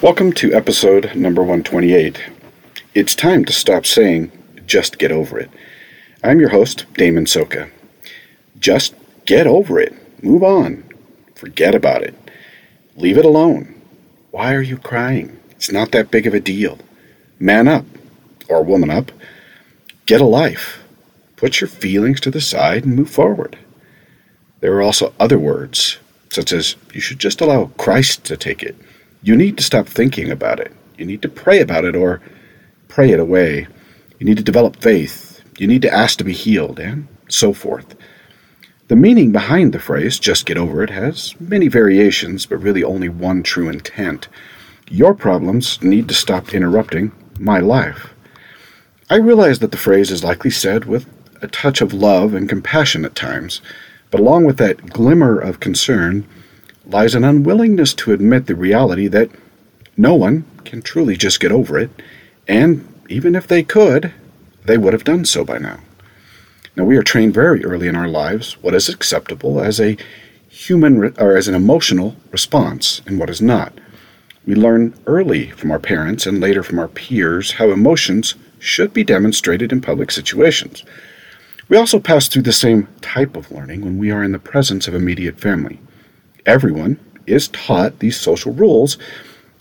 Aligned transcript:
Welcome 0.00 0.32
to 0.34 0.54
episode 0.54 1.16
number 1.16 1.42
128. 1.42 2.22
It's 2.94 3.16
time 3.16 3.44
to 3.44 3.52
stop 3.52 3.84
saying, 3.84 4.30
just 4.64 4.96
get 4.96 5.10
over 5.10 5.40
it. 5.40 5.50
I'm 6.22 6.38
your 6.38 6.50
host, 6.50 6.86
Damon 6.94 7.24
Soka. 7.24 7.68
Just 8.60 8.94
get 9.24 9.48
over 9.48 9.80
it. 9.80 9.92
Move 10.22 10.44
on. 10.44 10.84
Forget 11.34 11.74
about 11.74 12.04
it. 12.04 12.14
Leave 12.94 13.18
it 13.18 13.24
alone. 13.24 13.74
Why 14.30 14.54
are 14.54 14.62
you 14.62 14.78
crying? 14.78 15.40
It's 15.50 15.72
not 15.72 15.90
that 15.90 16.12
big 16.12 16.28
of 16.28 16.34
a 16.34 16.38
deal. 16.38 16.78
Man 17.40 17.66
up, 17.66 17.84
or 18.48 18.62
woman 18.62 18.90
up. 18.90 19.10
Get 20.06 20.20
a 20.20 20.26
life. 20.26 20.80
Put 21.34 21.60
your 21.60 21.66
feelings 21.66 22.20
to 22.20 22.30
the 22.30 22.40
side 22.40 22.84
and 22.84 22.94
move 22.94 23.10
forward. 23.10 23.58
There 24.60 24.74
are 24.74 24.82
also 24.82 25.12
other 25.18 25.40
words, 25.40 25.98
such 26.30 26.52
as 26.52 26.76
you 26.94 27.00
should 27.00 27.18
just 27.18 27.40
allow 27.40 27.72
Christ 27.76 28.22
to 28.26 28.36
take 28.36 28.62
it 28.62 28.76
you 29.22 29.36
need 29.36 29.56
to 29.58 29.64
stop 29.64 29.86
thinking 29.86 30.30
about 30.30 30.60
it. 30.60 30.72
You 30.96 31.04
need 31.04 31.22
to 31.22 31.28
pray 31.28 31.60
about 31.60 31.84
it 31.84 31.96
or 31.96 32.20
pray 32.88 33.10
it 33.10 33.20
away. 33.20 33.66
You 34.18 34.26
need 34.26 34.36
to 34.36 34.42
develop 34.42 34.76
faith. 34.82 35.42
You 35.58 35.66
need 35.66 35.82
to 35.82 35.92
ask 35.92 36.18
to 36.18 36.24
be 36.24 36.32
healed, 36.32 36.78
and 36.78 37.08
so 37.28 37.52
forth. 37.52 37.96
The 38.88 38.96
meaning 38.96 39.32
behind 39.32 39.72
the 39.72 39.78
phrase, 39.78 40.18
just 40.18 40.46
get 40.46 40.56
over 40.56 40.82
it, 40.82 40.90
has 40.90 41.34
many 41.40 41.68
variations, 41.68 42.46
but 42.46 42.62
really 42.62 42.82
only 42.82 43.08
one 43.08 43.42
true 43.42 43.68
intent. 43.68 44.28
Your 44.88 45.14
problems 45.14 45.82
need 45.82 46.08
to 46.08 46.14
stop 46.14 46.54
interrupting 46.54 47.12
my 47.38 47.60
life. 47.60 48.14
I 49.10 49.16
realize 49.16 49.58
that 49.58 49.72
the 49.72 49.76
phrase 49.76 50.10
is 50.10 50.24
likely 50.24 50.50
said 50.50 50.84
with 50.84 51.06
a 51.42 51.48
touch 51.48 51.80
of 51.80 51.92
love 51.92 52.34
and 52.34 52.48
compassion 52.48 53.04
at 53.04 53.14
times, 53.14 53.60
but 54.10 54.20
along 54.20 54.44
with 54.44 54.56
that 54.58 54.90
glimmer 54.90 55.38
of 55.38 55.60
concern, 55.60 56.26
lies 56.88 57.14
an 57.14 57.22
unwillingness 57.22 57.92
to 57.94 58.12
admit 58.12 58.46
the 58.46 58.54
reality 58.54 59.08
that 59.08 59.30
no 59.96 60.14
one 60.14 60.44
can 60.64 60.80
truly 60.80 61.16
just 61.16 61.40
get 61.40 61.52
over 61.52 61.78
it, 61.78 61.90
and 62.46 62.86
even 63.08 63.34
if 63.34 63.46
they 63.46 63.62
could, 63.62 64.12
they 64.64 64.78
would 64.78 64.92
have 64.92 65.04
done 65.04 65.24
so 65.24 65.44
by 65.44 65.58
now. 65.58 65.80
Now, 66.76 66.84
we 66.84 66.96
are 66.96 67.02
trained 67.02 67.34
very 67.34 67.64
early 67.64 67.88
in 67.88 67.96
our 67.96 68.08
lives 68.08 68.54
what 68.62 68.74
is 68.74 68.88
acceptable 68.88 69.60
as 69.60 69.80
a 69.80 69.96
human 70.48 70.98
re- 70.98 71.12
or 71.18 71.36
as 71.36 71.48
an 71.48 71.54
emotional 71.54 72.16
response 72.30 73.02
and 73.06 73.18
what 73.18 73.30
is 73.30 73.42
not. 73.42 73.72
We 74.46 74.54
learn 74.54 74.94
early 75.06 75.50
from 75.50 75.70
our 75.70 75.78
parents 75.78 76.26
and 76.26 76.40
later 76.40 76.62
from 76.62 76.78
our 76.78 76.88
peers 76.88 77.52
how 77.52 77.70
emotions 77.70 78.34
should 78.58 78.94
be 78.94 79.04
demonstrated 79.04 79.72
in 79.72 79.80
public 79.80 80.10
situations. 80.10 80.84
We 81.68 81.76
also 81.76 82.00
pass 82.00 82.28
through 82.28 82.42
the 82.42 82.52
same 82.52 82.88
type 83.02 83.36
of 83.36 83.50
learning 83.50 83.82
when 83.82 83.98
we 83.98 84.10
are 84.10 84.22
in 84.22 84.32
the 84.32 84.38
presence 84.38 84.88
of 84.88 84.94
immediate 84.94 85.38
family 85.38 85.80
everyone 86.46 86.98
is 87.26 87.48
taught 87.48 87.98
these 87.98 88.18
social 88.18 88.52
rules 88.52 88.98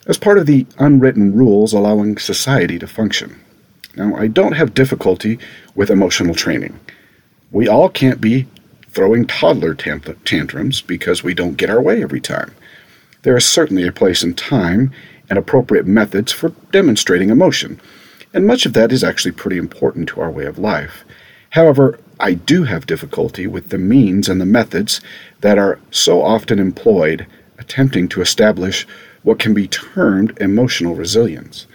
as 0.07 0.17
part 0.17 0.37
of 0.37 0.45
the 0.45 0.65
unwritten 0.79 1.35
rules 1.35 1.73
allowing 1.73 2.17
society 2.17 2.79
to 2.79 2.87
function. 2.87 3.39
Now, 3.95 4.15
I 4.15 4.27
don't 4.27 4.53
have 4.53 4.73
difficulty 4.73 5.39
with 5.75 5.89
emotional 5.89 6.35
training. 6.35 6.79
We 7.51 7.67
all 7.67 7.89
can't 7.89 8.21
be 8.21 8.47
throwing 8.89 9.27
toddler 9.27 9.75
tantrums 9.75 10.81
because 10.81 11.23
we 11.23 11.33
don't 11.33 11.57
get 11.57 11.69
our 11.69 11.81
way 11.81 12.01
every 12.01 12.21
time. 12.21 12.53
There 13.23 13.35
is 13.35 13.45
certainly 13.45 13.87
a 13.87 13.91
place 13.91 14.23
and 14.23 14.37
time 14.37 14.91
and 15.29 15.37
appropriate 15.37 15.85
methods 15.85 16.31
for 16.31 16.49
demonstrating 16.71 17.29
emotion, 17.29 17.81
and 18.33 18.47
much 18.47 18.65
of 18.65 18.73
that 18.73 18.91
is 18.91 19.03
actually 19.03 19.33
pretty 19.33 19.57
important 19.57 20.07
to 20.09 20.21
our 20.21 20.31
way 20.31 20.45
of 20.45 20.57
life. 20.57 21.03
However, 21.57 21.99
I 22.19 22.35
do 22.35 22.65
have 22.65 22.85
difficulty 22.85 23.47
with 23.47 23.69
the 23.69 23.79
means 23.79 24.29
and 24.29 24.39
the 24.39 24.45
methods 24.45 25.01
that 25.41 25.57
are 25.57 25.79
so 25.89 26.21
often 26.21 26.59
employed 26.59 27.25
attempting 27.57 28.07
to 28.09 28.21
establish 28.21 28.85
what 29.23 29.39
can 29.39 29.55
be 29.55 29.67
termed 29.67 30.37
emotional 30.39 30.93
resilience. 30.93 31.65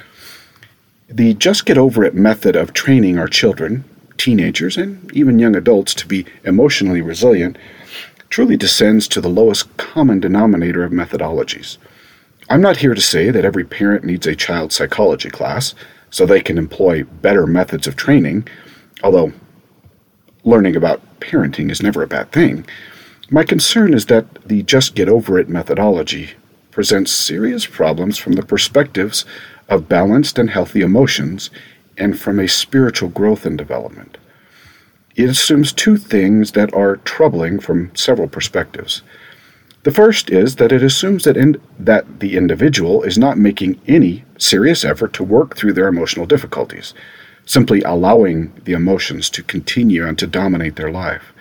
The 1.08 1.34
just 1.34 1.66
get 1.66 1.78
over 1.78 2.04
it 2.04 2.14
method 2.14 2.54
of 2.54 2.72
training 2.72 3.18
our 3.18 3.26
children, 3.26 3.82
teenagers, 4.18 4.76
and 4.76 5.12
even 5.16 5.40
young 5.40 5.56
adults 5.56 5.94
to 5.94 6.06
be 6.06 6.26
emotionally 6.44 7.02
resilient 7.02 7.58
truly 8.30 8.56
descends 8.56 9.08
to 9.08 9.20
the 9.20 9.28
lowest 9.28 9.76
common 9.78 10.20
denominator 10.20 10.84
of 10.84 10.92
methodologies. 10.92 11.78
I'm 12.48 12.62
not 12.62 12.76
here 12.76 12.94
to 12.94 13.00
say 13.00 13.30
that 13.32 13.44
every 13.44 13.64
parent 13.64 14.04
needs 14.04 14.28
a 14.28 14.36
child 14.36 14.72
psychology 14.72 15.28
class 15.28 15.74
so 16.10 16.24
they 16.24 16.40
can 16.40 16.56
employ 16.56 17.02
better 17.02 17.48
methods 17.48 17.88
of 17.88 17.96
training, 17.96 18.46
although 19.02 19.32
learning 20.44 20.76
about 20.76 21.00
parenting 21.20 21.70
is 21.70 21.82
never 21.82 22.02
a 22.02 22.08
bad 22.08 22.32
thing. 22.32 22.66
My 23.30 23.44
concern 23.44 23.94
is 23.94 24.06
that 24.06 24.26
the 24.46 24.62
just 24.62 24.94
get 24.94 25.08
over 25.08 25.38
it 25.38 25.48
methodology 25.48 26.30
presents 26.70 27.12
serious 27.12 27.66
problems 27.66 28.18
from 28.18 28.32
the 28.32 28.42
perspectives 28.42 29.24
of 29.68 29.88
balanced 29.88 30.38
and 30.38 30.50
healthy 30.50 30.80
emotions 30.80 31.50
and 31.96 32.18
from 32.18 32.40
a 32.40 32.48
spiritual 32.48 33.08
growth 33.08 33.46
and 33.46 33.56
development. 33.56 34.18
It 35.14 35.28
assumes 35.28 35.72
two 35.72 35.96
things 35.96 36.52
that 36.52 36.72
are 36.74 36.96
troubling 36.96 37.60
from 37.60 37.94
several 37.94 38.28
perspectives. 38.28 39.02
The 39.82 39.90
first 39.90 40.30
is 40.30 40.56
that 40.56 40.72
it 40.72 40.82
assumes 40.82 41.24
that, 41.24 41.36
in, 41.36 41.60
that 41.78 42.20
the 42.20 42.36
individual 42.36 43.02
is 43.02 43.18
not 43.18 43.36
making 43.36 43.80
any 43.86 44.24
serious 44.38 44.84
effort 44.84 45.12
to 45.14 45.24
work 45.24 45.56
through 45.56 45.74
their 45.74 45.88
emotional 45.88 46.24
difficulties 46.26 46.94
simply 47.44 47.82
allowing 47.82 48.52
the 48.64 48.72
emotions 48.72 49.28
to 49.30 49.42
continue 49.42 50.06
and 50.06 50.18
to 50.18 50.26
dominate 50.26 50.76
their 50.76 50.90
life. 50.90 51.32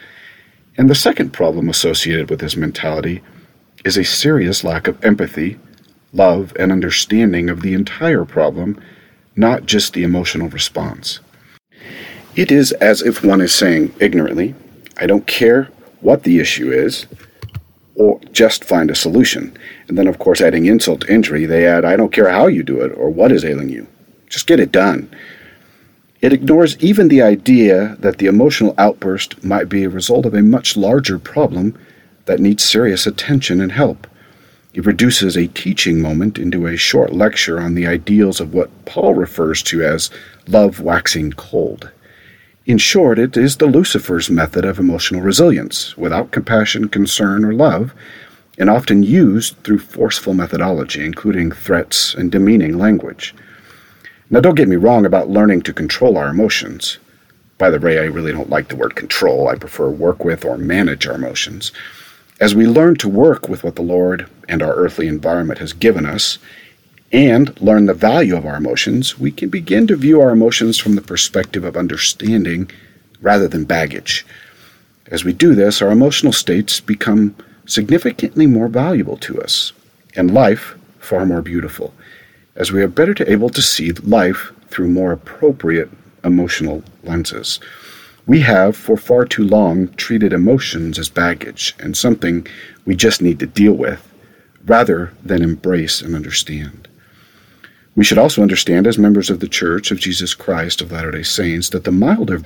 And 0.78 0.90
the 0.90 0.96
second 0.96 1.32
problem 1.32 1.70
associated 1.70 2.30
with 2.30 2.40
this 2.40 2.56
mentality 2.56 3.22
is 3.86 3.98
a 3.98 4.04
serious 4.04 4.64
lack 4.64 4.88
of 4.88 5.04
empathy, 5.04 5.60
love, 6.14 6.54
and 6.60 6.72
understanding 6.72 7.50
of 7.50 7.62
the 7.62 7.74
entire 7.74 8.26
problem, 8.26 8.82
not 9.36 9.66
just 9.66 9.94
the 9.94 10.04
emotional 10.04 10.50
response. 10.50 11.20
It 12.36 12.52
is 12.52 12.72
as 12.74 13.02
if 13.02 13.24
one 13.24 13.42
is 13.42 13.54
saying 13.54 13.94
ignorantly, 14.00 14.56
I 14.98 15.08
don't 15.08 15.28
care 15.28 15.70
what 16.00 16.24
the 16.24 16.40
issue 16.40 16.72
is, 16.72 17.06
or 17.96 18.20
just 18.32 18.64
find 18.64 18.90
a 18.90 18.96
solution. 18.96 19.56
And 19.88 19.98
then, 19.98 20.08
of 20.08 20.20
course, 20.20 20.42
adding 20.42 20.66
insult 20.66 21.02
to 21.02 21.14
injury, 21.14 21.46
they 21.46 21.68
add, 21.68 21.86
I 21.86 21.96
don't 21.96 22.14
care 22.14 22.30
how 22.30 22.48
you 22.48 22.64
do 22.64 22.82
it 22.82 22.90
or 22.98 23.10
what 23.10 23.32
is 23.32 23.44
ailing 23.44 23.70
you. 23.70 23.88
Just 24.30 24.48
get 24.48 24.60
it 24.60 24.72
done. 24.72 25.10
It 26.22 26.34
ignores 26.34 26.78
even 26.78 27.08
the 27.08 27.24
idea 27.24 27.98
that 28.00 28.20
the 28.20 28.28
emotional 28.28 28.76
outburst 28.78 29.44
might 29.44 29.70
be 29.70 29.84
a 29.84 29.90
result 29.90 30.28
of 30.28 30.36
a 30.36 30.44
much 30.44 30.78
larger 30.78 31.18
problem 31.18 31.76
that 32.26 32.40
needs 32.40 32.64
serious 32.64 33.08
attention 33.08 33.60
and 33.60 33.72
help. 33.72 34.06
It 34.76 34.86
reduces 34.86 35.36
a 35.36 35.48
teaching 35.48 36.00
moment 36.00 36.38
into 36.38 36.68
a 36.68 36.78
short 36.78 37.12
lecture 37.12 37.60
on 37.60 37.74
the 37.74 37.88
ideals 37.88 38.40
of 38.40 38.54
what 38.54 38.86
Paul 38.86 39.16
refers 39.16 39.64
to 39.64 39.84
as 39.84 40.12
love 40.48 40.80
waxing 40.80 41.34
cold. 41.34 41.90
In 42.68 42.78
short, 42.78 43.18
it 43.18 43.36
is 43.36 43.58
the 43.58 43.66
Lucifer's 43.66 44.30
method 44.30 44.64
of 44.64 44.78
emotional 44.78 45.22
resilience, 45.22 45.98
without 45.98 46.32
compassion, 46.32 46.88
concern, 46.88 47.44
or 47.44 47.54
love, 47.54 47.96
and 48.60 48.70
often 48.70 49.02
used 49.02 49.56
through 49.64 49.80
forceful 49.80 50.36
methodology, 50.36 51.04
including 51.04 51.52
threats 51.52 52.14
and 52.14 52.32
demeaning 52.32 52.78
language. 52.78 53.34
Now, 54.34 54.40
don't 54.40 54.56
get 54.56 54.70
me 54.70 54.78
wrong 54.78 55.06
about 55.06 55.30
learning 55.30 55.64
to 55.64 55.74
control 55.74 56.18
our 56.18 56.30
emotions. 56.30 57.00
By 57.58 57.70
the 57.70 57.82
way, 57.82 58.00
I 58.00 58.04
really 58.04 58.32
don't 58.32 58.50
like 58.50 58.70
the 58.70 58.78
word 58.78 58.96
control. 58.96 59.50
I 59.50 59.56
prefer 59.56 59.90
work 59.90 60.24
with 60.24 60.46
or 60.46 60.58
manage 60.58 61.06
our 61.06 61.16
emotions. 61.16 61.74
As 62.40 62.56
we 62.56 62.66
learn 62.66 62.96
to 62.96 63.10
work 63.10 63.50
with 63.50 63.66
what 63.66 63.76
the 63.76 63.82
Lord 63.82 64.28
and 64.48 64.64
our 64.64 64.74
earthly 64.74 65.10
environment 65.10 65.60
has 65.60 65.74
given 65.74 66.06
us, 66.06 66.38
and 67.12 67.60
learn 67.60 67.88
the 67.88 67.94
value 67.94 68.38
of 68.38 68.46
our 68.46 68.56
emotions, 68.56 69.20
we 69.20 69.32
can 69.32 69.50
begin 69.50 69.86
to 69.88 69.98
view 69.98 70.22
our 70.22 70.32
emotions 70.32 70.78
from 70.78 70.96
the 70.96 71.02
perspective 71.02 71.66
of 71.66 71.76
understanding 71.76 72.72
rather 73.20 73.50
than 73.50 73.66
baggage. 73.66 74.26
As 75.08 75.26
we 75.26 75.34
do 75.34 75.54
this, 75.56 75.82
our 75.82 75.92
emotional 75.92 76.32
states 76.32 76.80
become 76.80 77.36
significantly 77.66 78.48
more 78.48 78.70
valuable 78.70 79.18
to 79.18 79.42
us, 79.42 79.74
and 80.16 80.34
life 80.34 80.76
far 81.00 81.26
more 81.26 81.42
beautiful 81.42 81.94
as 82.56 82.72
we 82.72 82.82
are 82.82 82.88
better 82.88 83.14
to 83.14 83.32
able 83.32 83.50
to 83.50 83.62
see 83.62 83.92
life 83.92 84.52
through 84.70 84.90
more 84.90 85.12
appropriate 85.12 85.90
emotional 86.24 86.84
lenses. 87.04 87.60
We 88.28 88.42
have, 88.42 88.76
for 88.76 88.98
far 88.98 89.26
too 89.26 89.44
long, 89.44 89.88
treated 89.96 90.34
emotions 90.34 91.00
as 91.00 91.10
baggage 91.10 91.76
and 91.80 91.98
something 91.98 92.46
we 92.86 92.96
just 92.96 93.22
need 93.22 93.40
to 93.40 93.48
deal 93.48 93.74
with, 93.74 94.08
rather 94.66 95.12
than 95.24 95.42
embrace 95.42 96.02
and 96.02 96.16
understand. 96.16 96.88
We 97.96 98.04
should 98.04 98.20
also 98.20 98.42
understand, 98.42 98.88
as 98.88 98.98
members 98.98 99.30
of 99.30 99.40
the 99.40 99.48
Church 99.48 99.92
of 99.92 100.00
Jesus 100.00 100.34
Christ 100.34 100.82
of 100.82 100.92
Latter 100.92 101.12
day 101.12 101.24
Saints, 101.24 101.70
that 101.70 101.84
the 101.84 101.92
milder 101.92 102.42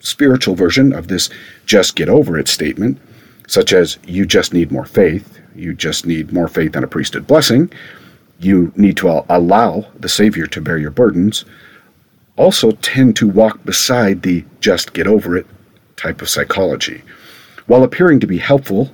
spiritual 0.00 0.54
version 0.54 0.92
of 0.92 1.08
this 1.08 1.30
just 1.64 1.96
get 1.96 2.08
over 2.08 2.38
it 2.38 2.48
statement, 2.48 2.98
such 3.46 3.72
as 3.72 3.98
you 4.06 4.26
just 4.26 4.52
need 4.52 4.72
more 4.72 4.84
faith, 4.84 5.38
you 5.54 5.74
just 5.74 6.06
need 6.06 6.32
more 6.32 6.48
faith 6.48 6.74
and 6.74 6.84
a 6.84 6.88
priesthood 6.88 7.26
blessing, 7.26 7.70
you 8.40 8.72
need 8.74 8.96
to 8.96 9.24
allow 9.28 9.86
the 9.98 10.08
Savior 10.08 10.46
to 10.46 10.60
bear 10.60 10.78
your 10.78 10.90
burdens, 10.90 11.44
also 12.36 12.70
tend 12.72 13.16
to 13.16 13.28
walk 13.28 13.62
beside 13.64 14.22
the 14.22 14.44
just 14.60 14.92
get 14.94 15.06
over 15.06 15.36
it 15.36 15.46
type 15.96 16.22
of 16.22 16.28
psychology. 16.28 17.02
While 17.66 17.84
appearing 17.84 18.20
to 18.20 18.26
be 18.26 18.38
helpful 18.38 18.90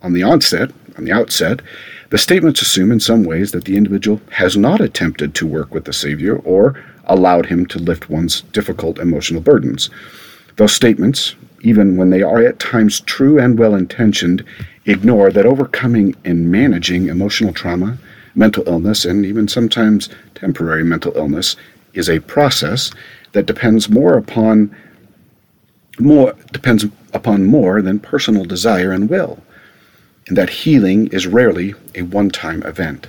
on 0.00 0.12
the 0.12 0.22
onset, 0.22 0.70
on 0.96 1.04
the 1.04 1.12
outset, 1.12 1.60
The 2.14 2.18
statements 2.18 2.62
assume 2.62 2.92
in 2.92 3.00
some 3.00 3.24
ways 3.24 3.50
that 3.50 3.64
the 3.64 3.76
individual 3.76 4.20
has 4.30 4.56
not 4.56 4.80
attempted 4.80 5.34
to 5.34 5.48
work 5.48 5.74
with 5.74 5.84
the 5.84 5.92
Savior 5.92 6.36
or 6.44 6.80
allowed 7.06 7.46
him 7.46 7.66
to 7.66 7.78
lift 7.80 8.08
one's 8.08 8.42
difficult 8.52 9.00
emotional 9.00 9.40
burdens. 9.40 9.90
Those 10.54 10.72
statements, 10.72 11.34
even 11.62 11.96
when 11.96 12.10
they 12.10 12.22
are 12.22 12.40
at 12.40 12.60
times 12.60 13.00
true 13.00 13.40
and 13.40 13.58
well 13.58 13.74
intentioned, 13.74 14.44
ignore 14.84 15.32
that 15.32 15.44
overcoming 15.44 16.14
and 16.24 16.52
managing 16.52 17.08
emotional 17.08 17.52
trauma, 17.52 17.98
mental 18.34 18.66
illness, 18.66 19.04
and 19.04 19.24
even 19.24 19.48
sometimes 19.48 20.08
temporary 20.34 20.84
mental 20.84 21.16
illness 21.16 21.56
is 21.92 22.08
a 22.08 22.20
process 22.20 22.90
that 23.32 23.46
depends 23.46 23.88
more 23.88 24.16
upon 24.16 24.74
more 26.00 26.34
depends 26.52 26.84
upon 27.12 27.44
more 27.44 27.80
than 27.80 28.00
personal 28.00 28.44
desire 28.44 28.90
and 28.90 29.08
will, 29.08 29.38
and 30.26 30.36
that 30.36 30.50
healing 30.50 31.06
is 31.08 31.26
rarely 31.26 31.74
a 31.94 32.02
one-time 32.02 32.62
event. 32.64 33.06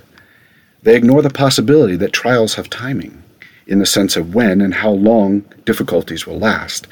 They 0.83 0.95
ignore 0.95 1.23
the 1.23 1.31
possibility 1.31 1.95
that 1.95 2.13
trials 2.13 2.53
have 2.55 2.69
timing, 2.69 3.23
in 3.65 3.79
the 3.79 3.87
sense 3.87 4.15
of 4.15 4.35
when 4.35 4.61
and 4.61 4.75
how 4.75 4.91
long 4.91 5.43
difficulties 5.65 6.27
will 6.27 6.37
last, 6.37 6.85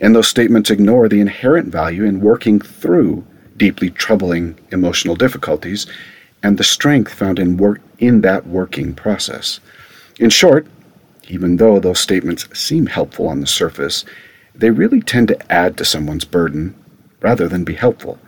and 0.00 0.16
those 0.16 0.26
statements 0.26 0.70
ignore 0.70 1.08
the 1.08 1.20
inherent 1.20 1.68
value 1.68 2.04
in 2.04 2.20
working 2.20 2.60
through 2.60 3.24
deeply 3.56 3.90
troubling 3.90 4.58
emotional 4.72 5.14
difficulties 5.14 5.86
and 6.42 6.58
the 6.58 6.64
strength 6.64 7.12
found 7.12 7.38
in 7.38 7.56
work 7.56 7.80
in 7.98 8.22
that 8.22 8.46
working 8.46 8.94
process. 8.94 9.60
In 10.18 10.30
short, 10.30 10.66
even 11.28 11.56
though 11.56 11.78
those 11.78 12.00
statements 12.00 12.48
seem 12.58 12.86
helpful 12.86 13.28
on 13.28 13.40
the 13.40 13.46
surface, 13.46 14.04
they 14.54 14.70
really 14.70 15.00
tend 15.00 15.28
to 15.28 15.52
add 15.52 15.76
to 15.76 15.84
someone's 15.84 16.24
burden 16.24 16.74
rather 17.20 17.48
than 17.48 17.64
be 17.64 17.74
helpful. 17.74 18.18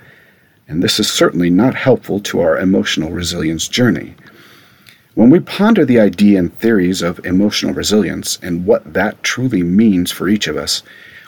And 0.69 0.83
this 0.83 1.01
is 1.01 1.11
certainly 1.11 1.51
not 1.51 1.75
helpful 1.75 2.21
to 2.21 2.41
our 2.41 2.59
emotional 2.59 3.11
resilience 3.11 3.69
journey. 3.69 4.15
When 5.15 5.29
we 5.29 5.41
ponder 5.41 5.85
the 5.85 6.01
idea 6.01 6.39
and 6.39 6.57
theories 6.57 7.03
of 7.03 7.25
emotional 7.27 7.75
resilience 7.75 8.39
and 8.43 8.65
what 8.65 8.95
that 8.95 9.23
truly 9.23 9.63
means 9.63 10.11
for 10.11 10.29
each 10.29 10.47
of 10.47 10.57
us, 10.57 10.83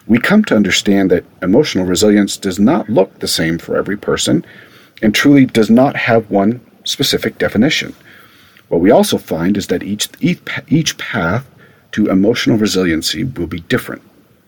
we 0.06 0.18
come 0.18 0.44
to 0.44 0.56
understand 0.56 1.10
that 1.10 1.24
emotional 1.42 1.84
resilience 1.84 2.36
does 2.36 2.58
not 2.58 2.88
look 2.88 3.18
the 3.18 3.28
same 3.28 3.58
for 3.58 3.76
every 3.76 3.96
person 3.96 4.44
and 5.02 5.14
truly 5.14 5.44
does 5.44 5.70
not 5.70 5.96
have 5.96 6.30
one 6.30 6.60
specific 6.84 7.38
definition. 7.38 7.94
What 8.68 8.80
we 8.80 8.90
also 8.90 9.18
find 9.18 9.56
is 9.56 9.66
that 9.68 9.82
each, 9.82 10.08
each, 10.20 10.98
path 10.98 11.46
to 11.92 12.08
emotional 12.08 12.58
resiliency 12.58 13.24
will 13.24 13.46
be 13.46 13.60
different 13.60 14.02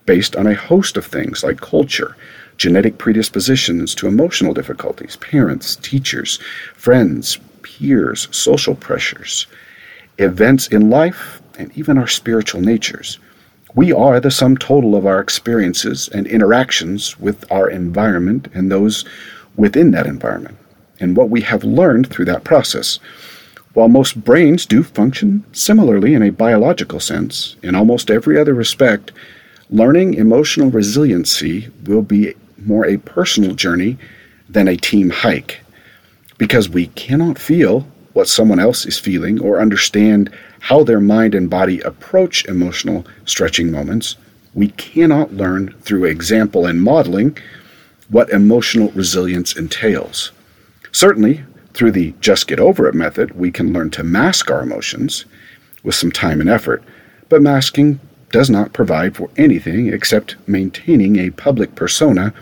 based 0.07 0.37
on 0.37 0.47
a 0.47 0.55
host 0.55 0.97
of 0.97 1.05
things 1.05 1.43
like 1.43 1.61
culture, 1.61 2.17
genetic 2.57 2.99
predispositions 2.99 3.95
to 3.97 4.07
emotional 4.07 4.55
difficulties, 4.55 5.17
parents, 5.17 5.77
teachers, 5.77 6.39
friends, 6.75 7.39
peers, 7.63 8.29
social 8.31 8.75
pressures, 8.75 9.47
events 10.19 10.69
in 10.69 10.89
life, 10.89 11.41
and 11.59 11.77
even 11.77 11.99
our 11.99 12.07
spiritual 12.07 12.61
natures. 12.61 13.19
We 13.75 13.93
are 13.93 14.21
the 14.21 14.31
sum 14.31 14.57
total 14.57 14.95
of 14.95 15.05
our 15.05 15.21
experiences 15.21 16.09
and 16.09 16.27
interactions 16.27 17.19
with 17.21 17.45
our 17.53 17.69
environment 17.69 18.49
and 18.55 18.71
those 18.71 19.05
within 19.57 19.91
that 19.91 20.07
environment, 20.07 20.57
and 21.01 21.17
what 21.17 21.31
we 21.31 21.41
have 21.43 21.65
learned 21.65 22.09
through 22.09 22.25
that 22.27 22.45
process. 22.45 22.99
While 23.75 23.89
most 23.89 24.25
brains 24.25 24.65
do 24.65 24.83
function 24.83 25.45
similarly 25.53 26.15
in 26.15 26.23
a 26.23 26.31
biological 26.31 27.01
sense, 27.01 27.57
in 27.63 27.75
almost 27.75 28.11
every 28.11 28.39
other 28.39 28.55
respect, 28.55 29.13
learning 29.69 30.15
emotional 30.15 30.71
resiliency 30.71 31.69
will 31.85 32.03
be 32.03 32.35
more 32.59 32.87
a 32.87 32.97
personal 32.97 33.55
journey 33.55 33.99
than 34.49 34.69
a 34.69 34.77
team 34.77 35.11
hike 35.11 35.61
because 36.39 36.69
we 36.69 36.87
cannot 36.89 37.39
feel 37.39 37.87
what 38.13 38.29
someone 38.29 38.59
else 38.59 38.87
is 38.87 38.99
feeling 38.99 39.41
or 39.41 39.61
understand 39.61 40.31
how 40.61 40.83
their 40.83 41.01
mind 41.01 41.35
and 41.35 41.51
body 41.51 41.81
approach 41.81 42.45
emotional 42.47 43.07
stretching 43.27 43.71
moments, 43.71 44.17
we 44.55 44.69
cannot 44.69 45.35
learn 45.35 45.75
through 45.83 46.05
example 46.05 46.65
and 46.65 46.83
modeling 46.83 47.37
what 48.09 48.31
emotional 48.31 48.91
resilience 48.93 49.57
entails. 49.57 50.33
Certainly, 50.97 51.45
through 51.75 51.91
the 51.91 52.15
just 52.21 52.47
get 52.47 52.59
over 52.59 52.89
it 52.89 52.95
method, 52.95 53.33
we 53.33 53.51
can 53.51 53.71
learn 53.71 53.91
to 53.91 54.03
mask 54.03 54.51
our 54.51 54.63
emotions 54.63 55.27
with 55.83 55.95
some 55.95 56.11
time 56.11 56.41
and 56.41 56.49
effort, 56.49 56.83
but 57.29 57.43
masking 57.43 58.01
does 58.33 58.49
not 58.49 58.73
provide 58.73 59.15
for 59.15 59.29
anything 59.37 59.93
except 59.93 60.37
maintaining 60.49 61.19
a 61.19 61.29
public 61.29 61.75
persona 61.75 62.33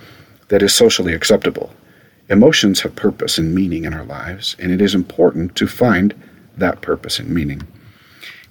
that 0.50 0.62
is 0.62 0.72
socially 0.72 1.12
acceptable. 1.12 1.74
Emotions 2.28 2.82
have 2.82 2.94
purpose 2.94 3.38
and 3.38 3.56
meaning 3.56 3.86
in 3.86 3.92
our 3.92 4.04
lives, 4.04 4.54
and 4.60 4.70
it 4.70 4.80
is 4.80 4.94
important 4.94 5.56
to 5.56 5.66
find 5.66 6.14
that 6.56 6.80
purpose 6.80 7.18
and 7.18 7.30
meaning. 7.30 7.60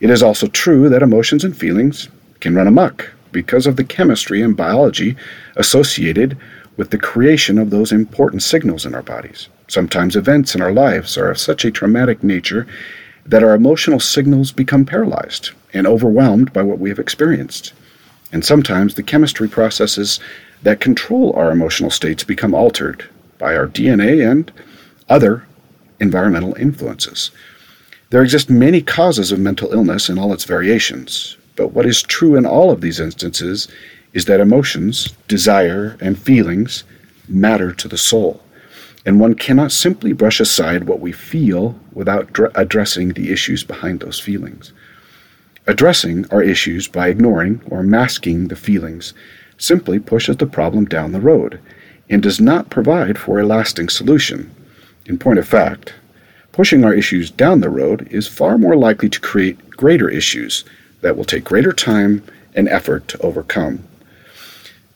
It 0.01 0.09
is 0.09 0.21
also 0.21 0.47
true 0.47 0.89
that 0.89 1.01
emotions 1.01 1.45
and 1.45 1.55
feelings 1.55 2.09
can 2.41 2.55
run 2.55 2.67
amok 2.67 3.09
because 3.31 3.65
of 3.65 3.77
the 3.77 3.85
chemistry 3.85 4.41
and 4.41 4.57
biology 4.57 5.15
associated 5.55 6.37
with 6.77 6.89
the 6.89 6.97
creation 6.97 7.57
of 7.57 7.69
those 7.69 7.91
important 7.91 8.41
signals 8.41 8.85
in 8.85 8.95
our 8.95 9.03
bodies. 9.03 9.49
Sometimes 9.67 10.15
events 10.15 10.55
in 10.55 10.61
our 10.61 10.71
lives 10.71 11.17
are 11.17 11.29
of 11.29 11.37
such 11.37 11.65
a 11.65 11.71
traumatic 11.71 12.23
nature 12.23 12.67
that 13.25 13.43
our 13.43 13.53
emotional 13.53 13.99
signals 13.99 14.51
become 14.51 14.85
paralyzed 14.85 15.51
and 15.73 15.87
overwhelmed 15.87 16.51
by 16.51 16.61
what 16.61 16.79
we 16.79 16.89
have 16.89 16.99
experienced. 16.99 17.73
And 18.31 18.43
sometimes 18.43 18.95
the 18.95 19.03
chemistry 19.03 19.47
processes 19.47 20.19
that 20.63 20.79
control 20.79 21.33
our 21.33 21.51
emotional 21.51 21.91
states 21.91 22.23
become 22.23 22.53
altered 22.53 23.07
by 23.37 23.55
our 23.55 23.67
DNA 23.67 24.29
and 24.29 24.51
other 25.09 25.45
environmental 25.99 26.55
influences. 26.55 27.31
There 28.09 28.23
exist 28.23 28.49
many 28.49 28.81
causes 28.81 29.31
of 29.31 29.39
mental 29.39 29.73
illness 29.73 30.09
in 30.09 30.17
all 30.17 30.33
its 30.33 30.45
variations, 30.45 31.37
but 31.55 31.69
what 31.69 31.85
is 31.85 32.01
true 32.01 32.35
in 32.35 32.45
all 32.45 32.71
of 32.71 32.81
these 32.81 32.99
instances 32.99 33.67
is 34.13 34.25
that 34.25 34.39
emotions, 34.39 35.13
desire, 35.27 35.97
and 35.99 36.17
feelings 36.17 36.83
matter 37.27 37.73
to 37.73 37.87
the 37.87 37.97
soul, 37.97 38.41
and 39.05 39.19
one 39.19 39.33
cannot 39.33 39.71
simply 39.71 40.13
brush 40.13 40.39
aside 40.39 40.85
what 40.85 40.99
we 40.99 41.11
feel 41.11 41.79
without 41.91 42.31
dr- 42.31 42.51
addressing 42.55 43.09
the 43.09 43.31
issues 43.31 43.63
behind 43.63 43.99
those 43.99 44.19
feelings. 44.19 44.71
Addressing 45.65 46.25
our 46.29 46.43
issues 46.43 46.87
by 46.87 47.07
ignoring 47.07 47.61
or 47.69 47.83
masking 47.83 48.49
the 48.49 48.55
feelings 48.55 49.13
simply 49.57 49.97
pushes 49.99 50.37
the 50.37 50.45
problem 50.45 50.85
down 50.85 51.11
the 51.11 51.21
road 51.21 51.59
and 52.09 52.21
does 52.21 52.39
not 52.39 52.69
provide 52.69 53.17
for 53.17 53.39
a 53.39 53.45
lasting 53.45 53.89
solution. 53.89 54.53
In 55.05 55.17
point 55.17 55.39
of 55.39 55.47
fact, 55.47 55.93
pushing 56.51 56.83
our 56.83 56.93
issues 56.93 57.31
down 57.31 57.61
the 57.61 57.69
road 57.69 58.07
is 58.11 58.27
far 58.27 58.57
more 58.57 58.75
likely 58.75 59.09
to 59.09 59.19
create 59.19 59.69
greater 59.71 60.09
issues 60.09 60.65
that 61.01 61.15
will 61.15 61.25
take 61.25 61.43
greater 61.43 61.71
time 61.71 62.23
and 62.55 62.67
effort 62.69 63.07
to 63.07 63.21
overcome. 63.21 63.83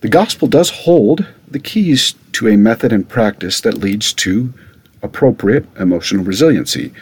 The 0.02 0.10
gospel 0.10 0.48
does 0.48 0.70
hold 0.70 1.26
the 1.48 1.58
keys 1.60 2.14
to 2.34 2.48
a 2.48 2.56
method 2.56 2.94
and 2.94 3.10
practice 3.10 3.62
that 3.62 3.80
leads 3.80 4.14
to 4.14 4.54
appropriate 5.02 5.66
emotional 5.80 6.24
resiliency, 6.24 6.94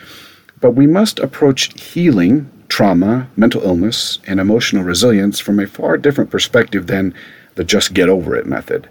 but 0.62 0.72
we 0.72 0.88
must 0.88 1.20
approach 1.20 1.78
healing, 1.82 2.50
trauma, 2.70 3.28
mental 3.36 3.64
illness, 3.64 4.20
and 4.28 4.40
emotional 4.40 4.86
resilience 4.86 5.42
from 5.42 5.60
a 5.60 5.68
far 5.68 5.98
different 5.98 6.30
perspective 6.30 6.88
than 6.88 7.14
the 7.56 7.66
just 7.66 7.94
get 7.94 8.08
over 8.08 8.34
it 8.34 8.46
method. 8.46 8.88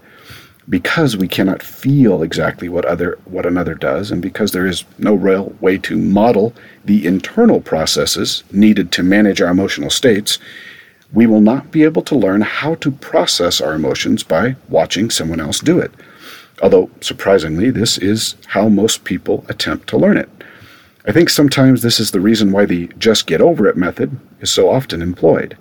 Because 0.68 1.16
we 1.16 1.28
cannot 1.28 1.62
feel 1.62 2.22
exactly 2.22 2.68
what 2.68 2.84
other 2.84 3.18
what 3.24 3.46
another 3.46 3.74
does 3.74 4.10
and 4.10 4.20
because 4.20 4.52
there 4.52 4.66
is 4.66 4.84
no 4.98 5.14
real 5.14 5.54
way 5.60 5.78
to 5.78 5.96
model 5.96 6.52
the 6.84 7.06
internal 7.06 7.60
processes 7.60 8.44
needed 8.52 8.92
to 8.92 9.02
manage 9.02 9.40
our 9.40 9.50
emotional 9.50 9.90
states 9.90 10.38
we 11.14 11.26
will 11.26 11.40
not 11.40 11.70
be 11.70 11.84
able 11.84 12.02
to 12.02 12.16
learn 12.16 12.40
how 12.40 12.74
to 12.76 12.90
process 12.90 13.60
our 13.60 13.74
emotions 13.74 14.22
by 14.22 14.56
watching 14.68 15.10
someone 15.10 15.40
else 15.40 15.60
do 15.60 15.78
it. 15.78 15.92
Although 16.60 16.90
surprisingly 17.00 17.70
this 17.70 17.96
is 17.98 18.34
how 18.48 18.68
most 18.68 19.04
people 19.04 19.46
attempt 19.48 19.88
to 19.88 19.96
learn 19.96 20.16
it. 20.16 20.28
I 21.06 21.12
think 21.12 21.30
sometimes 21.30 21.82
this 21.82 22.00
is 22.00 22.10
the 22.10 22.20
reason 22.20 22.50
why 22.50 22.64
the 22.64 22.88
just 22.98 23.26
get 23.26 23.40
over 23.40 23.66
it 23.66 23.76
method 23.76 24.18
is 24.40 24.50
so 24.50 24.70
often 24.70 25.02
employed. 25.02 25.56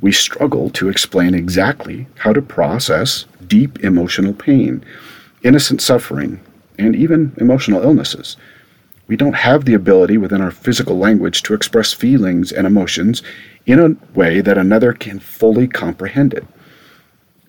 We 0.00 0.12
struggle 0.12 0.70
to 0.70 0.88
explain 0.88 1.34
exactly 1.34 2.06
how 2.18 2.32
to 2.32 2.40
process 2.40 3.26
deep 3.46 3.80
emotional 3.80 4.32
pain, 4.32 4.84
innocent 5.42 5.82
suffering, 5.82 6.40
and 6.78 6.94
even 6.94 7.34
emotional 7.38 7.82
illnesses. 7.82 8.36
We 9.08 9.16
don't 9.16 9.34
have 9.34 9.64
the 9.64 9.74
ability 9.74 10.18
within 10.18 10.40
our 10.40 10.50
physical 10.50 10.96
language 10.98 11.42
to 11.44 11.54
express 11.54 11.92
feelings 11.92 12.52
and 12.52 12.66
emotions 12.66 13.22
in 13.68 13.78
a 13.78 14.18
way 14.18 14.40
that 14.40 14.56
another 14.56 14.92
can 14.92 15.18
fully 15.18 15.68
comprehend 15.68 16.32
it. 16.32 16.46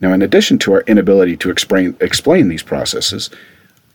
Now, 0.02 0.12
in 0.14 0.22
addition 0.22 0.60
to 0.60 0.74
our 0.74 0.82
inability 0.82 1.38
to 1.38 1.50
explain, 1.50 1.96
explain 2.02 2.50
these 2.50 2.64
processes, 2.64 3.30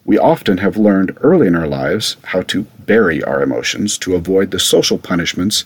we 0.06 0.18
often 0.18 0.58
have 0.58 0.76
learned 0.76 1.16
early 1.20 1.46
in 1.46 1.54
our 1.54 1.66
lives 1.66 2.16
how 2.24 2.42
to 2.42 2.62
bury 2.86 3.22
our 3.22 3.42
emotions 3.42 3.98
to 3.98 4.14
avoid 4.14 4.50
the 4.50 4.58
social 4.58 4.98
punishments 4.98 5.64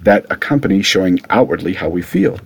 that 0.00 0.26
accompany 0.30 0.80
showing 0.82 1.20
outwardly 1.28 1.74
how 1.74 1.88
we 1.88 2.02
feel. 2.02 2.38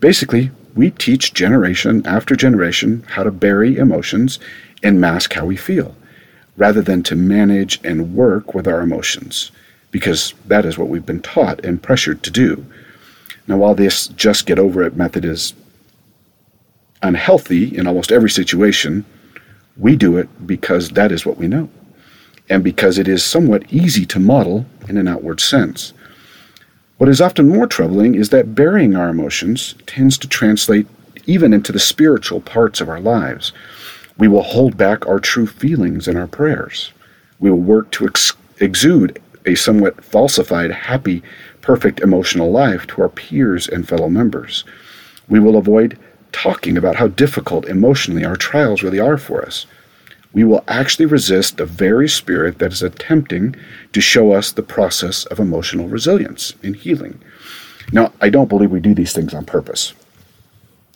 Basically, 0.00 0.50
we 0.74 0.90
teach 0.90 1.32
generation 1.32 2.06
after 2.06 2.36
generation 2.36 3.04
how 3.08 3.22
to 3.22 3.30
bury 3.30 3.76
emotions 3.76 4.38
and 4.82 5.00
mask 5.00 5.32
how 5.34 5.44
we 5.46 5.56
feel. 5.56 5.94
rather 6.60 6.82
than 6.82 7.02
to 7.02 7.16
manage 7.16 7.80
and 7.82 8.14
work 8.14 8.54
with 8.54 8.68
our 8.68 8.82
emotions, 8.82 9.50
because 9.90 10.34
that 10.46 10.64
is 10.64 10.78
what 10.78 10.88
we've 10.88 11.06
been 11.06 11.22
taught 11.22 11.64
and 11.64 11.82
pressured 11.82 12.22
to 12.22 12.30
do. 12.30 12.64
Now, 13.46 13.56
while 13.56 13.74
this 13.74 14.08
just 14.08 14.46
get 14.46 14.58
over 14.58 14.82
it 14.82 14.96
method 14.96 15.24
is 15.24 15.54
unhealthy 17.02 17.76
in 17.76 17.86
almost 17.86 18.12
every 18.12 18.30
situation, 18.30 19.04
we 19.76 19.96
do 19.96 20.16
it 20.18 20.46
because 20.46 20.90
that 20.90 21.10
is 21.10 21.24
what 21.24 21.38
we 21.38 21.48
know, 21.48 21.68
and 22.48 22.62
because 22.62 22.98
it 22.98 23.08
is 23.08 23.24
somewhat 23.24 23.72
easy 23.72 24.04
to 24.06 24.20
model 24.20 24.66
in 24.88 24.96
an 24.96 25.08
outward 25.08 25.40
sense. 25.40 25.92
What 26.98 27.08
is 27.08 27.20
often 27.20 27.48
more 27.48 27.66
troubling 27.66 28.14
is 28.14 28.28
that 28.28 28.54
burying 28.54 28.94
our 28.94 29.08
emotions 29.08 29.74
tends 29.86 30.18
to 30.18 30.28
translate 30.28 30.86
even 31.24 31.54
into 31.54 31.72
the 31.72 31.78
spiritual 31.78 32.40
parts 32.40 32.80
of 32.80 32.88
our 32.88 33.00
lives. 33.00 33.52
We 34.18 34.28
will 34.28 34.42
hold 34.42 34.76
back 34.76 35.06
our 35.06 35.18
true 35.18 35.46
feelings 35.46 36.06
in 36.06 36.16
our 36.16 36.26
prayers. 36.26 36.92
We 37.38 37.50
will 37.50 37.58
work 37.58 37.90
to 37.92 38.06
ex- 38.06 38.34
exude 38.58 39.18
a 39.46 39.54
somewhat 39.54 40.04
falsified, 40.04 40.70
happy, 40.70 41.22
perfect 41.60 42.00
emotional 42.00 42.50
life 42.50 42.86
to 42.88 43.02
our 43.02 43.08
peers 43.08 43.68
and 43.68 43.88
fellow 43.88 44.08
members. 44.08 44.64
We 45.28 45.40
will 45.40 45.56
avoid 45.56 45.98
talking 46.32 46.76
about 46.76 46.96
how 46.96 47.08
difficult 47.08 47.66
emotionally 47.66 48.24
our 48.24 48.36
trials 48.36 48.82
really 48.82 49.00
are 49.00 49.18
for 49.18 49.44
us. 49.44 49.66
We 50.32 50.44
will 50.44 50.64
actually 50.68 51.06
resist 51.06 51.56
the 51.56 51.66
very 51.66 52.08
spirit 52.08 52.58
that 52.58 52.72
is 52.72 52.82
attempting 52.82 53.56
to 53.92 54.00
show 54.00 54.32
us 54.32 54.52
the 54.52 54.62
process 54.62 55.24
of 55.26 55.40
emotional 55.40 55.88
resilience 55.88 56.54
and 56.62 56.76
healing. 56.76 57.20
Now, 57.92 58.12
I 58.20 58.30
don't 58.30 58.48
believe 58.48 58.70
we 58.70 58.80
do 58.80 58.94
these 58.94 59.12
things 59.12 59.34
on 59.34 59.44
purpose. 59.44 59.92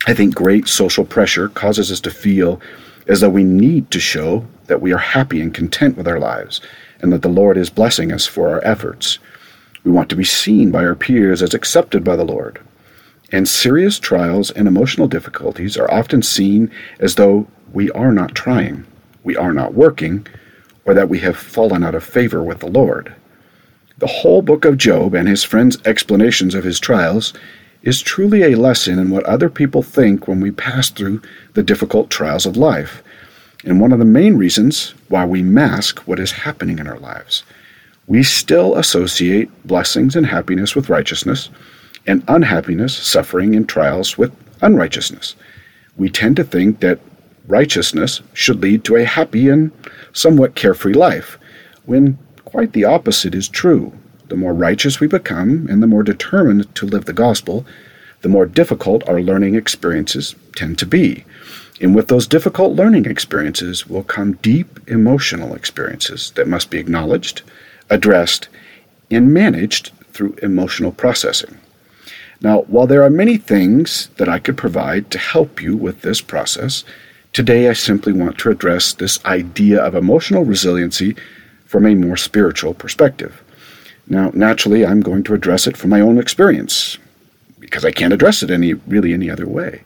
I 0.06 0.14
think 0.14 0.34
great 0.34 0.68
social 0.68 1.04
pressure 1.04 1.48
causes 1.48 1.90
us 1.90 2.00
to 2.02 2.10
feel 2.10 2.60
as 3.08 3.20
though 3.20 3.30
we 3.30 3.44
need 3.44 3.90
to 3.90 3.98
show 3.98 4.46
that 4.66 4.80
we 4.80 4.92
are 4.92 4.98
happy 4.98 5.40
and 5.40 5.52
content 5.52 5.96
with 5.96 6.06
our 6.06 6.20
lives 6.20 6.60
and 7.04 7.12
that 7.12 7.20
the 7.20 7.28
Lord 7.28 7.58
is 7.58 7.68
blessing 7.68 8.10
us 8.10 8.26
for 8.26 8.48
our 8.48 8.64
efforts. 8.64 9.18
We 9.84 9.90
want 9.90 10.08
to 10.08 10.16
be 10.16 10.24
seen 10.24 10.70
by 10.70 10.86
our 10.86 10.94
peers 10.94 11.42
as 11.42 11.52
accepted 11.52 12.02
by 12.02 12.16
the 12.16 12.24
Lord. 12.24 12.58
And 13.30 13.46
serious 13.46 13.98
trials 13.98 14.50
and 14.50 14.66
emotional 14.66 15.06
difficulties 15.06 15.76
are 15.76 15.90
often 15.92 16.22
seen 16.22 16.70
as 16.98 17.16
though 17.16 17.46
we 17.74 17.90
are 17.90 18.10
not 18.10 18.34
trying, 18.34 18.86
we 19.22 19.36
are 19.36 19.52
not 19.52 19.74
working, 19.74 20.26
or 20.86 20.94
that 20.94 21.10
we 21.10 21.18
have 21.18 21.36
fallen 21.36 21.84
out 21.84 21.94
of 21.94 22.02
favor 22.02 22.42
with 22.42 22.60
the 22.60 22.68
Lord. 22.70 23.14
The 23.98 24.06
whole 24.06 24.40
book 24.40 24.64
of 24.64 24.78
Job 24.78 25.14
and 25.14 25.28
his 25.28 25.44
friends' 25.44 25.76
explanations 25.84 26.54
of 26.54 26.64
his 26.64 26.80
trials 26.80 27.34
is 27.82 28.00
truly 28.00 28.44
a 28.44 28.56
lesson 28.56 28.98
in 28.98 29.10
what 29.10 29.24
other 29.24 29.50
people 29.50 29.82
think 29.82 30.26
when 30.26 30.40
we 30.40 30.50
pass 30.50 30.88
through 30.88 31.20
the 31.52 31.62
difficult 31.62 32.08
trials 32.08 32.46
of 32.46 32.56
life, 32.56 33.02
and 33.64 33.80
one 33.80 33.92
of 33.92 33.98
the 33.98 34.04
main 34.04 34.36
reasons 34.36 34.94
why 35.08 35.24
we 35.24 35.42
mask 35.42 36.00
what 36.00 36.18
is 36.18 36.32
happening 36.32 36.78
in 36.78 36.86
our 36.86 36.98
lives. 36.98 37.42
We 38.06 38.22
still 38.22 38.76
associate 38.76 39.50
blessings 39.66 40.14
and 40.14 40.26
happiness 40.26 40.76
with 40.76 40.90
righteousness, 40.90 41.48
and 42.06 42.22
unhappiness, 42.28 42.94
suffering, 42.94 43.54
and 43.56 43.66
trials 43.66 44.18
with 44.18 44.32
unrighteousness. 44.60 45.34
We 45.96 46.10
tend 46.10 46.36
to 46.36 46.44
think 46.44 46.80
that 46.80 47.00
righteousness 47.46 48.20
should 48.34 48.60
lead 48.60 48.84
to 48.84 48.96
a 48.96 49.04
happy 49.04 49.48
and 49.48 49.70
somewhat 50.12 50.54
carefree 50.54 50.94
life, 50.94 51.38
when 51.86 52.18
quite 52.44 52.72
the 52.72 52.84
opposite 52.84 53.34
is 53.34 53.48
true. 53.48 53.92
The 54.28 54.36
more 54.36 54.54
righteous 54.54 55.00
we 55.00 55.06
become 55.06 55.66
and 55.70 55.82
the 55.82 55.86
more 55.86 56.02
determined 56.02 56.74
to 56.76 56.86
live 56.86 57.04
the 57.04 57.12
gospel, 57.12 57.64
the 58.20 58.28
more 58.28 58.46
difficult 58.46 59.06
our 59.08 59.20
learning 59.20 59.54
experiences 59.54 60.34
tend 60.56 60.78
to 60.78 60.86
be. 60.86 61.24
And 61.80 61.94
with 61.94 62.08
those 62.08 62.26
difficult 62.26 62.76
learning 62.76 63.06
experiences 63.06 63.86
will 63.86 64.04
come 64.04 64.34
deep 64.34 64.78
emotional 64.88 65.54
experiences 65.54 66.30
that 66.36 66.48
must 66.48 66.70
be 66.70 66.78
acknowledged, 66.78 67.42
addressed, 67.90 68.48
and 69.10 69.34
managed 69.34 69.90
through 70.12 70.36
emotional 70.42 70.92
processing. 70.92 71.58
Now, 72.40 72.62
while 72.62 72.86
there 72.86 73.02
are 73.02 73.10
many 73.10 73.36
things 73.36 74.08
that 74.16 74.28
I 74.28 74.38
could 74.38 74.56
provide 74.56 75.10
to 75.10 75.18
help 75.18 75.62
you 75.62 75.76
with 75.76 76.02
this 76.02 76.20
process, 76.20 76.84
today 77.32 77.68
I 77.68 77.72
simply 77.72 78.12
want 78.12 78.38
to 78.38 78.50
address 78.50 78.92
this 78.92 79.24
idea 79.24 79.82
of 79.82 79.94
emotional 79.94 80.44
resiliency 80.44 81.16
from 81.64 81.86
a 81.86 81.94
more 81.94 82.16
spiritual 82.16 82.74
perspective. 82.74 83.42
Now, 84.06 84.30
naturally, 84.34 84.84
I'm 84.84 85.00
going 85.00 85.24
to 85.24 85.34
address 85.34 85.66
it 85.66 85.76
from 85.76 85.90
my 85.90 86.00
own 86.00 86.18
experience 86.18 86.98
because 87.58 87.84
I 87.84 87.90
can't 87.90 88.12
address 88.12 88.42
it 88.42 88.50
any 88.50 88.74
really 88.74 89.12
any 89.12 89.30
other 89.30 89.48
way. 89.48 89.82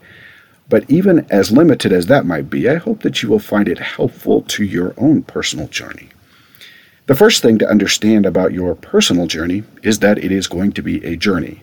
But 0.69 0.91
even 0.91 1.27
as 1.31 1.51
limited 1.51 1.93
as 1.93 2.07
that 2.07 2.27
might 2.27 2.51
be, 2.51 2.69
I 2.69 2.77
hope 2.77 3.03
that 3.03 3.23
you 3.23 3.29
will 3.29 3.39
find 3.39 3.69
it 3.69 3.79
helpful 3.79 4.43
to 4.43 4.65
your 4.65 4.95
own 4.99 5.23
personal 5.23 5.69
journey. 5.69 6.09
The 7.07 7.15
first 7.15 7.41
thing 7.41 7.59
to 7.59 7.69
understand 7.69 8.27
about 8.27 8.53
your 8.53 8.75
personal 8.75 9.27
journey 9.27 9.65
is 9.83 10.01
that 10.01 10.19
it 10.19 10.31
is 10.31 10.47
going 10.47 10.73
to 10.73 10.83
be 10.83 11.03
a 11.05 11.17
journey 11.17 11.63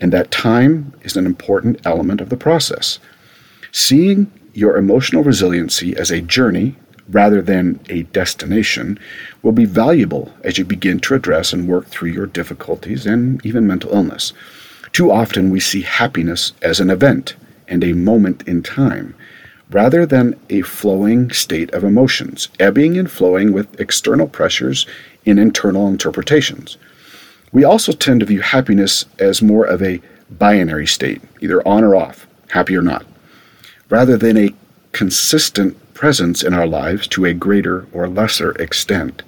and 0.00 0.12
that 0.12 0.30
time 0.30 0.92
is 1.02 1.16
an 1.16 1.26
important 1.26 1.80
element 1.84 2.20
of 2.20 2.28
the 2.28 2.36
process. 2.36 2.98
Seeing 3.72 4.30
your 4.52 4.76
emotional 4.76 5.22
resiliency 5.22 5.96
as 5.96 6.10
a 6.10 6.20
journey 6.20 6.76
rather 7.08 7.40
than 7.40 7.78
a 7.88 8.02
destination 8.04 8.98
will 9.42 9.52
be 9.52 9.64
valuable 9.64 10.32
as 10.42 10.58
you 10.58 10.64
begin 10.64 10.98
to 11.00 11.14
address 11.14 11.52
and 11.52 11.68
work 11.68 11.86
through 11.86 12.10
your 12.10 12.26
difficulties 12.26 13.06
and 13.06 13.44
even 13.44 13.66
mental 13.66 13.92
illness. 13.92 14.32
Too 14.92 15.10
often 15.12 15.50
we 15.50 15.60
see 15.60 15.82
happiness 15.82 16.52
as 16.62 16.80
an 16.80 16.90
event 16.90 17.36
and 17.68 17.82
a 17.82 17.92
moment 17.92 18.46
in 18.46 18.62
time, 18.62 19.14
rather 19.70 20.06
than 20.06 20.38
a 20.50 20.62
flowing 20.62 21.30
state 21.30 21.72
of 21.72 21.84
emotions, 21.84 22.48
ebbing 22.60 22.96
and 22.96 23.10
flowing 23.10 23.52
with 23.52 23.80
external 23.80 24.28
pressures 24.28 24.86
and 25.24 25.38
internal 25.38 25.88
interpretations. 25.88 26.76
We 27.52 27.64
also 27.64 27.92
tend 27.92 28.20
to 28.20 28.26
view 28.26 28.40
happiness 28.40 29.06
as 29.18 29.42
more 29.42 29.64
of 29.64 29.82
a 29.82 30.00
binary 30.30 30.86
state, 30.86 31.22
either 31.40 31.66
on 31.66 31.84
or 31.84 31.96
off, 31.96 32.26
happy 32.50 32.76
or 32.76 32.82
not, 32.82 33.06
rather 33.88 34.16
than 34.16 34.36
a 34.36 34.54
consistent 34.92 35.76
presence 35.94 36.42
in 36.42 36.52
our 36.52 36.66
lives 36.66 37.06
to 37.08 37.24
a 37.24 37.32
greater 37.32 37.86
or 37.92 38.08
lesser 38.08 38.52
extent. 38.52 39.22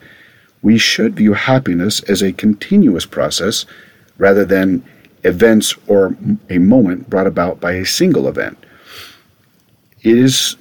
We 0.63 0.79
should 0.79 1.17
view 1.17 1.35
happiness 1.35 2.03
as 2.03 2.23
a 2.23 2.33
continuous 2.33 3.07
process 3.07 3.65
rather 4.19 4.45
than 4.45 4.85
events 5.25 5.75
or 5.87 6.17
a 6.49 6.59
moment 6.59 7.11
brought 7.11 7.27
about 7.27 7.61
by 7.61 7.73
a 7.73 7.87
single 7.87 8.29
event. 8.29 8.59
It 10.03 10.17
is 10.17 10.57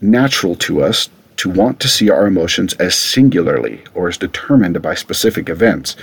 natural 0.00 0.54
to 0.56 0.82
us 0.82 1.08
to 1.36 1.48
want 1.50 1.80
to 1.80 1.88
see 1.88 2.10
our 2.10 2.26
emotions 2.26 2.74
as 2.74 2.96
singularly 2.96 3.82
or 3.94 4.08
as 4.08 4.18
determined 4.18 4.80
by 4.82 4.94
specific 4.94 5.48
events 5.48 5.96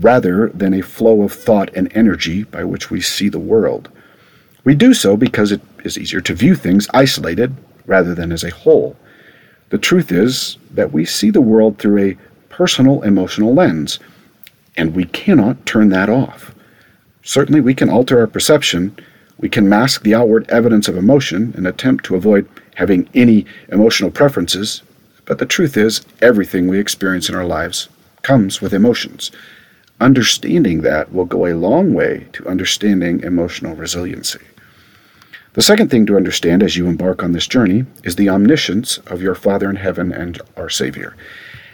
rather 0.00 0.48
than 0.48 0.74
a 0.74 0.82
flow 0.82 1.22
of 1.22 1.32
thought 1.32 1.70
and 1.74 1.94
energy 1.96 2.42
by 2.44 2.64
which 2.64 2.90
we 2.90 3.00
see 3.00 3.28
the 3.28 3.38
world. 3.38 3.88
We 4.64 4.74
do 4.74 4.94
so 4.94 5.16
because 5.16 5.52
it 5.52 5.60
is 5.84 5.98
easier 5.98 6.20
to 6.22 6.34
view 6.34 6.54
things 6.54 6.88
isolated 6.92 7.54
rather 7.86 8.14
than 8.14 8.32
as 8.32 8.44
a 8.44 8.50
whole. 8.50 8.96
The 9.70 9.78
truth 9.78 10.10
is 10.10 10.58
that 10.72 10.92
we 10.92 11.04
see 11.04 11.30
the 11.30 11.40
world 11.40 11.78
through 11.78 12.02
a 12.02 12.16
personal 12.48 13.02
emotional 13.02 13.54
lens, 13.54 13.98
and 14.76 14.94
we 14.94 15.04
cannot 15.04 15.66
turn 15.66 15.88
that 15.90 16.08
off. 16.08 16.53
Certainly, 17.24 17.62
we 17.62 17.74
can 17.74 17.88
alter 17.88 18.20
our 18.20 18.26
perception, 18.26 18.94
we 19.38 19.48
can 19.48 19.68
mask 19.68 20.02
the 20.02 20.14
outward 20.14 20.48
evidence 20.50 20.88
of 20.88 20.96
emotion 20.96 21.54
and 21.56 21.66
attempt 21.66 22.04
to 22.04 22.16
avoid 22.16 22.46
having 22.74 23.08
any 23.14 23.46
emotional 23.68 24.10
preferences, 24.10 24.82
but 25.24 25.38
the 25.38 25.46
truth 25.46 25.76
is, 25.76 26.02
everything 26.20 26.68
we 26.68 26.78
experience 26.78 27.30
in 27.30 27.34
our 27.34 27.46
lives 27.46 27.88
comes 28.22 28.60
with 28.60 28.74
emotions. 28.74 29.30
Understanding 30.00 30.82
that 30.82 31.12
will 31.14 31.24
go 31.24 31.46
a 31.46 31.54
long 31.54 31.94
way 31.94 32.26
to 32.34 32.46
understanding 32.46 33.20
emotional 33.20 33.74
resiliency. 33.74 34.40
The 35.54 35.62
second 35.62 35.90
thing 35.90 36.04
to 36.06 36.16
understand 36.16 36.62
as 36.62 36.76
you 36.76 36.86
embark 36.88 37.22
on 37.22 37.32
this 37.32 37.46
journey 37.46 37.86
is 38.02 38.16
the 38.16 38.28
omniscience 38.28 38.98
of 39.06 39.22
your 39.22 39.34
Father 39.34 39.70
in 39.70 39.76
heaven 39.76 40.12
and 40.12 40.42
our 40.58 40.68
Savior. 40.68 41.16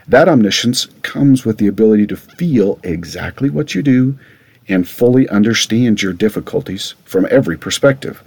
That 0.06 0.28
omniscience 0.28 0.86
comes 1.02 1.44
with 1.44 1.58
the 1.58 1.66
ability 1.66 2.06
to 2.08 2.16
feel 2.16 2.78
exactly 2.84 3.50
what 3.50 3.74
you 3.74 3.82
do 3.82 4.16
and 4.70 4.88
fully 4.88 5.28
understand 5.28 6.02
your 6.02 6.12
difficulties 6.12 6.94
from 7.04 7.26
every 7.30 7.56
perspective. 7.56 8.22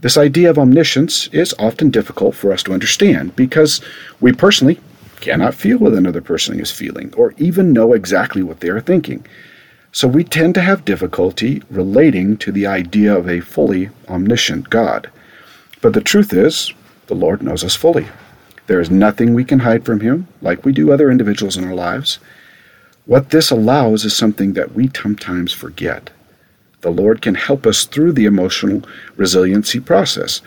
This 0.00 0.16
idea 0.16 0.50
of 0.50 0.58
omniscience 0.58 1.26
is 1.28 1.54
often 1.58 1.90
difficult 1.90 2.34
for 2.34 2.52
us 2.52 2.62
to 2.64 2.72
understand 2.72 3.34
because 3.34 3.80
we 4.20 4.32
personally 4.32 4.80
cannot 5.20 5.54
feel 5.54 5.78
what 5.78 5.94
another 5.94 6.20
person 6.20 6.60
is 6.60 6.70
feeling 6.70 7.12
or 7.16 7.34
even 7.38 7.72
know 7.72 7.92
exactly 7.92 8.42
what 8.42 8.60
they 8.60 8.68
are 8.68 8.80
thinking. 8.80 9.26
So 9.90 10.06
we 10.06 10.22
tend 10.22 10.54
to 10.54 10.60
have 10.60 10.84
difficulty 10.84 11.62
relating 11.70 12.36
to 12.38 12.52
the 12.52 12.66
idea 12.66 13.16
of 13.16 13.28
a 13.28 13.40
fully 13.40 13.90
omniscient 14.08 14.70
God. 14.70 15.10
But 15.80 15.94
the 15.94 16.00
truth 16.00 16.32
is, 16.32 16.72
the 17.06 17.14
Lord 17.14 17.42
knows 17.42 17.64
us 17.64 17.74
fully. 17.74 18.06
There 18.68 18.80
is 18.80 18.90
nothing 18.90 19.32
we 19.32 19.44
can 19.44 19.60
hide 19.60 19.84
from 19.84 20.00
Him, 20.00 20.28
like 20.42 20.64
we 20.64 20.72
do 20.72 20.92
other 20.92 21.10
individuals 21.10 21.56
in 21.56 21.64
our 21.64 21.74
lives. 21.74 22.18
What 23.08 23.30
this 23.30 23.50
allows 23.50 24.04
is 24.04 24.14
something 24.14 24.52
that 24.52 24.74
we 24.74 24.90
sometimes 24.94 25.50
forget. 25.50 26.10
The 26.82 26.90
Lord 26.90 27.22
can 27.22 27.36
help 27.36 27.66
us 27.66 27.86
through 27.86 28.12
the 28.12 28.26
emotional 28.26 28.82
resiliency 29.16 29.80
process. 29.80 30.42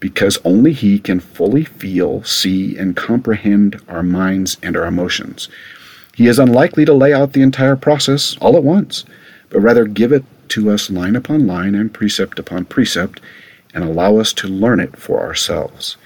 because 0.00 0.38
only 0.44 0.72
He 0.72 0.98
can 0.98 1.20
fully 1.20 1.64
feel, 1.64 2.24
see, 2.24 2.76
and 2.76 2.96
comprehend 2.96 3.80
our 3.86 4.02
minds 4.02 4.56
and 4.62 4.76
our 4.76 4.86
emotions. 4.86 5.48
He 6.16 6.26
is 6.26 6.38
unlikely 6.38 6.84
to 6.86 6.94
lay 6.94 7.12
out 7.12 7.32
the 7.34 7.42
entire 7.42 7.76
process 7.76 8.36
all 8.40 8.56
at 8.56 8.64
once, 8.64 9.04
but 9.50 9.60
rather 9.60 9.84
give 9.84 10.10
it 10.10 10.24
to 10.48 10.70
us 10.70 10.90
line 10.90 11.14
upon 11.14 11.46
line 11.46 11.74
and 11.74 11.92
precept 11.92 12.38
upon 12.38 12.64
precept 12.64 13.20
and 13.74 13.84
allow 13.84 14.16
us 14.16 14.32
to 14.32 14.48
learn 14.48 14.80
it 14.80 14.96
for 14.96 15.20
ourselves. 15.20 15.96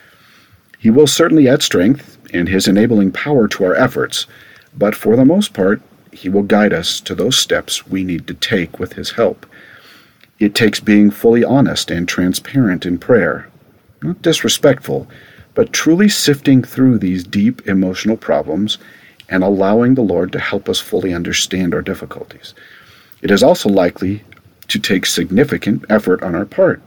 He 0.78 0.90
will 0.90 1.06
certainly 1.06 1.48
add 1.48 1.62
strength 1.62 2.18
and 2.34 2.48
His 2.48 2.68
enabling 2.68 3.12
power 3.12 3.48
to 3.48 3.64
our 3.64 3.74
efforts, 3.74 4.26
but 4.76 4.94
for 4.94 5.16
the 5.16 5.24
most 5.24 5.54
part, 5.54 5.80
He 6.14 6.28
will 6.28 6.42
guide 6.42 6.72
us 6.72 7.00
to 7.00 7.14
those 7.14 7.36
steps 7.36 7.86
we 7.86 8.04
need 8.04 8.26
to 8.28 8.34
take 8.34 8.78
with 8.78 8.94
His 8.94 9.12
help. 9.12 9.46
It 10.38 10.54
takes 10.54 10.80
being 10.80 11.10
fully 11.10 11.44
honest 11.44 11.90
and 11.90 12.08
transparent 12.08 12.86
in 12.86 12.98
prayer, 12.98 13.48
not 14.02 14.22
disrespectful, 14.22 15.08
but 15.54 15.72
truly 15.72 16.08
sifting 16.08 16.62
through 16.62 16.98
these 16.98 17.24
deep 17.24 17.66
emotional 17.66 18.16
problems 18.16 18.78
and 19.28 19.42
allowing 19.42 19.94
the 19.94 20.02
Lord 20.02 20.32
to 20.32 20.38
help 20.38 20.68
us 20.68 20.80
fully 20.80 21.14
understand 21.14 21.74
our 21.74 21.82
difficulties. 21.82 22.54
It 23.22 23.30
is 23.30 23.42
also 23.42 23.68
likely 23.68 24.22
to 24.68 24.78
take 24.78 25.06
significant 25.06 25.84
effort 25.88 26.22
on 26.22 26.34
our 26.34 26.44
part. 26.44 26.82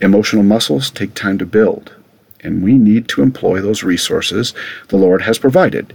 Emotional 0.00 0.42
muscles 0.42 0.90
take 0.90 1.14
time 1.14 1.38
to 1.38 1.46
build, 1.46 1.94
and 2.40 2.62
we 2.62 2.74
need 2.74 3.08
to 3.08 3.22
employ 3.22 3.60
those 3.60 3.82
resources 3.82 4.54
the 4.88 4.96
Lord 4.96 5.22
has 5.22 5.38
provided, 5.38 5.94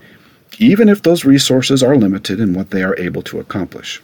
even 0.57 0.89
if 0.89 1.01
those 1.01 1.25
resources 1.25 1.83
are 1.83 1.95
limited 1.95 2.39
in 2.39 2.53
what 2.53 2.71
they 2.71 2.83
are 2.83 2.97
able 2.99 3.21
to 3.23 3.39
accomplish. 3.39 4.01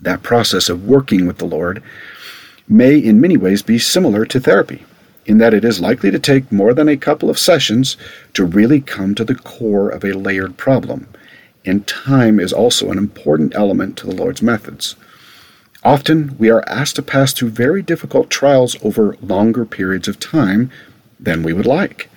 That 0.00 0.22
process 0.22 0.68
of 0.68 0.86
working 0.86 1.26
with 1.26 1.38
the 1.38 1.46
Lord 1.46 1.82
may, 2.68 2.98
in 2.98 3.20
many 3.20 3.36
ways, 3.36 3.62
be 3.62 3.78
similar 3.78 4.24
to 4.26 4.40
therapy 4.40 4.84
in 5.28 5.38
that 5.38 5.54
it 5.54 5.64
is 5.64 5.78
likely 5.78 6.10
to 6.10 6.18
take 6.18 6.50
more 6.50 6.72
than 6.72 6.88
a 6.88 6.96
couple 6.96 7.28
of 7.28 7.38
sessions 7.38 7.98
to 8.32 8.44
really 8.44 8.80
come 8.80 9.14
to 9.14 9.24
the 9.24 9.34
core 9.34 9.90
of 9.90 10.02
a 10.02 10.14
layered 10.14 10.56
problem, 10.56 11.06
and 11.66 11.86
time 11.86 12.40
is 12.40 12.52
also 12.52 12.90
an 12.90 12.96
important 12.96 13.54
element 13.54 13.96
to 13.98 14.06
the 14.06 14.14
Lord's 14.14 14.40
methods. 14.40 14.96
Often, 15.84 16.36
we 16.38 16.50
are 16.50 16.66
asked 16.66 16.96
to 16.96 17.02
pass 17.02 17.32
through 17.32 17.50
very 17.50 17.82
difficult 17.82 18.30
trials 18.30 18.76
over 18.82 19.16
longer 19.20 19.66
periods 19.66 20.08
of 20.08 20.18
time 20.18 20.70
than 21.20 21.42
we 21.42 21.52
would 21.52 21.66
like 21.66 22.08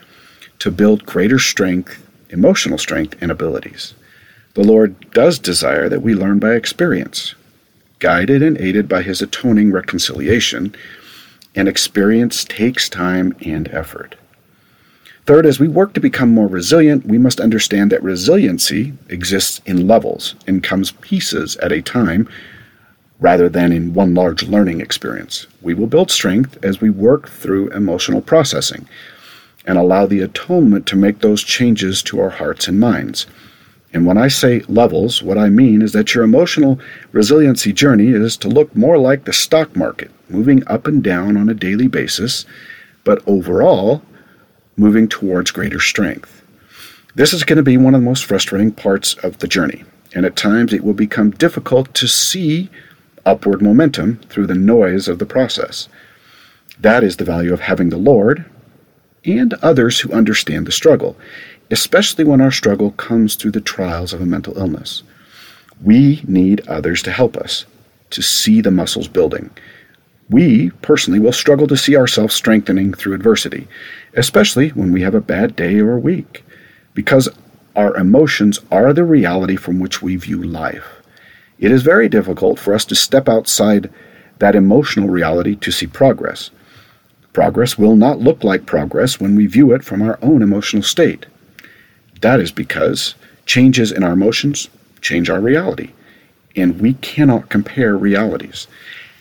to 0.59 0.71
build 0.71 1.05
greater 1.05 1.37
strength, 1.37 2.01
emotional 2.31 2.77
strength, 2.77 3.15
and 3.21 3.31
abilities. 3.31 3.93
The 4.53 4.63
Lord 4.63 5.11
does 5.11 5.39
desire 5.39 5.88
that 5.89 6.01
we 6.01 6.13
learn 6.13 6.39
by 6.39 6.53
experience. 6.53 7.35
Guided 8.00 8.41
and 8.41 8.57
aided 8.57 8.89
by 8.89 9.01
His 9.01 9.21
atoning 9.21 9.71
reconciliation, 9.71 10.75
and 11.55 11.67
experience 11.67 12.43
takes 12.43 12.89
time 12.89 13.35
and 13.45 13.67
effort. 13.69 14.15
Third, 15.25 15.45
as 15.45 15.59
we 15.59 15.67
work 15.67 15.93
to 15.93 16.00
become 16.00 16.33
more 16.33 16.47
resilient, 16.47 17.05
we 17.05 17.17
must 17.17 17.39
understand 17.39 17.91
that 17.91 18.03
resiliency 18.03 18.93
exists 19.09 19.61
in 19.65 19.88
levels 19.88 20.35
and 20.47 20.63
comes 20.63 20.91
pieces 20.93 21.55
at 21.57 21.71
a 21.71 21.81
time 21.81 22.27
rather 23.19 23.47
than 23.47 23.71
in 23.71 23.93
one 23.93 24.15
large 24.15 24.43
learning 24.43 24.81
experience. 24.81 25.45
We 25.61 25.75
will 25.75 25.85
build 25.85 26.09
strength 26.09 26.57
as 26.63 26.81
we 26.81 26.89
work 26.89 27.29
through 27.29 27.69
emotional 27.69 28.21
processing 28.21 28.88
and 29.65 29.77
allow 29.77 30.06
the 30.06 30.22
atonement 30.22 30.86
to 30.88 30.96
make 30.96 31.20
those 31.20 31.44
changes 31.44 32.01
to 32.03 32.20
our 32.20 32.30
hearts 32.30 32.68
and 32.68 32.80
minds. 32.80 33.27
And 33.94 34.06
when 34.06 34.18
I 34.18 34.30
say 34.30 34.62
levels, 34.68 35.22
what 35.22 35.38
I 35.38 35.50
mean 35.50 35.82
is 35.82 35.91
that 35.91 36.15
your 36.15 36.24
emotional 36.24 36.80
resiliency 37.12 37.74
journey 37.74 38.10
is 38.10 38.38
to 38.38 38.48
look 38.48 38.74
more 38.75 38.98
like 38.98 39.25
the 39.25 39.34
stock 39.34 39.75
market 39.75 40.12
moving 40.30 40.65
up 40.68 40.88
and 40.88 41.03
down 41.03 41.36
on 41.36 41.50
a 41.50 41.53
daily 41.53 41.88
basis, 41.88 42.46
but 43.03 43.22
overall, 43.27 44.01
moving 44.77 45.08
towards 45.08 45.51
greater 45.51 45.80
strength. 45.80 46.41
This 47.15 47.34
is 47.34 47.44
going 47.44 47.58
to 47.58 47.63
be 47.63 47.77
one 47.77 47.94
of 47.94 48.01
the 48.01 48.06
most 48.06 48.24
frustrating 48.24 48.72
parts 48.72 49.15
of 49.15 49.39
the 49.39 49.48
journey, 49.48 49.84
and 50.15 50.25
at 50.25 50.38
times 50.38 50.72
it 50.72 50.84
will 50.84 50.94
become 50.94 51.32
difficult 51.32 51.94
to 51.96 52.08
see 52.08 52.70
upward 53.25 53.62
momentum 53.62 54.18
through 54.30 54.48
the 54.48 54.56
noise 54.56 55.10
of 55.10 55.20
the 55.20 55.25
process. 55.25 55.89
That 56.80 57.04
is 57.04 57.17
the 57.17 57.26
value 57.26 57.54
of 57.54 57.60
having 57.60 57.89
the 57.89 57.97
Lord 57.97 58.45
and 59.25 59.53
others 59.55 59.99
who 59.99 60.12
understand 60.12 60.65
the 60.65 60.71
struggle, 60.71 61.15
especially 61.69 62.23
when 62.23 62.41
our 62.41 62.51
struggle 62.51 62.91
comes 62.91 63.36
through 63.36 63.51
the 63.51 63.62
trials 63.62 64.13
of 64.13 64.21
a 64.21 64.25
mental 64.25 64.57
illness. 64.57 65.03
We 65.81 66.23
need 66.27 66.67
others 66.67 67.01
to 67.03 67.12
help 67.12 67.38
us, 67.38 67.65
to 68.12 68.21
see 68.21 68.62
the 68.62 68.71
muscles 68.71 69.07
building, 69.07 69.49
we 70.31 70.69
personally 70.81 71.19
will 71.19 71.34
struggle 71.34 71.67
to 71.67 71.75
see 71.75 71.97
ourselves 71.97 72.34
strengthening 72.34 72.93
through 72.93 73.15
adversity, 73.15 73.67
especially 74.15 74.69
when 74.69 74.93
we 74.93 75.01
have 75.01 75.13
a 75.13 75.19
bad 75.19 75.57
day 75.57 75.77
or 75.79 75.99
week, 75.99 76.45
because 76.93 77.27
our 77.75 77.95
emotions 77.97 78.62
are 78.71 78.93
the 78.93 79.03
reality 79.03 79.57
from 79.57 79.77
which 79.77 80.01
we 80.01 80.15
view 80.15 80.41
life. 80.41 81.01
It 81.60 81.69
is 81.69 81.84
very 81.84 82.07
difficult 82.07 82.60
for 82.60 82.73
us 82.73 82.86
to 82.86 82.95
step 82.95 83.27
outside 83.27 83.91
that 84.39 84.55
emotional 84.55 85.10
reality 85.10 85.57
to 85.57 85.71
see 85.71 85.86
progress. 85.86 86.49
Progress 87.34 87.78
will 87.78 87.96
not 87.96 88.20
look 88.20 88.44
like 88.44 88.65
progress 88.65 89.20
when 89.20 89.36
we 89.36 89.48
view 89.48 89.72
it 89.74 89.84
from 89.84 90.02
our 90.02 90.20
own 90.22 90.41
emotional 90.41 90.84
state. 90.84 91.26
That 92.22 92.39
is 92.39 92.52
because 92.52 93.15
changes 93.46 93.91
in 93.91 94.04
our 94.04 94.13
emotions 94.13 94.70
change 95.02 95.30
our 95.30 95.39
reality, 95.39 95.91
and 96.56 96.80
we 96.80 96.94
cannot 96.96 97.50
compare 97.50 97.98
realities. 97.98 98.67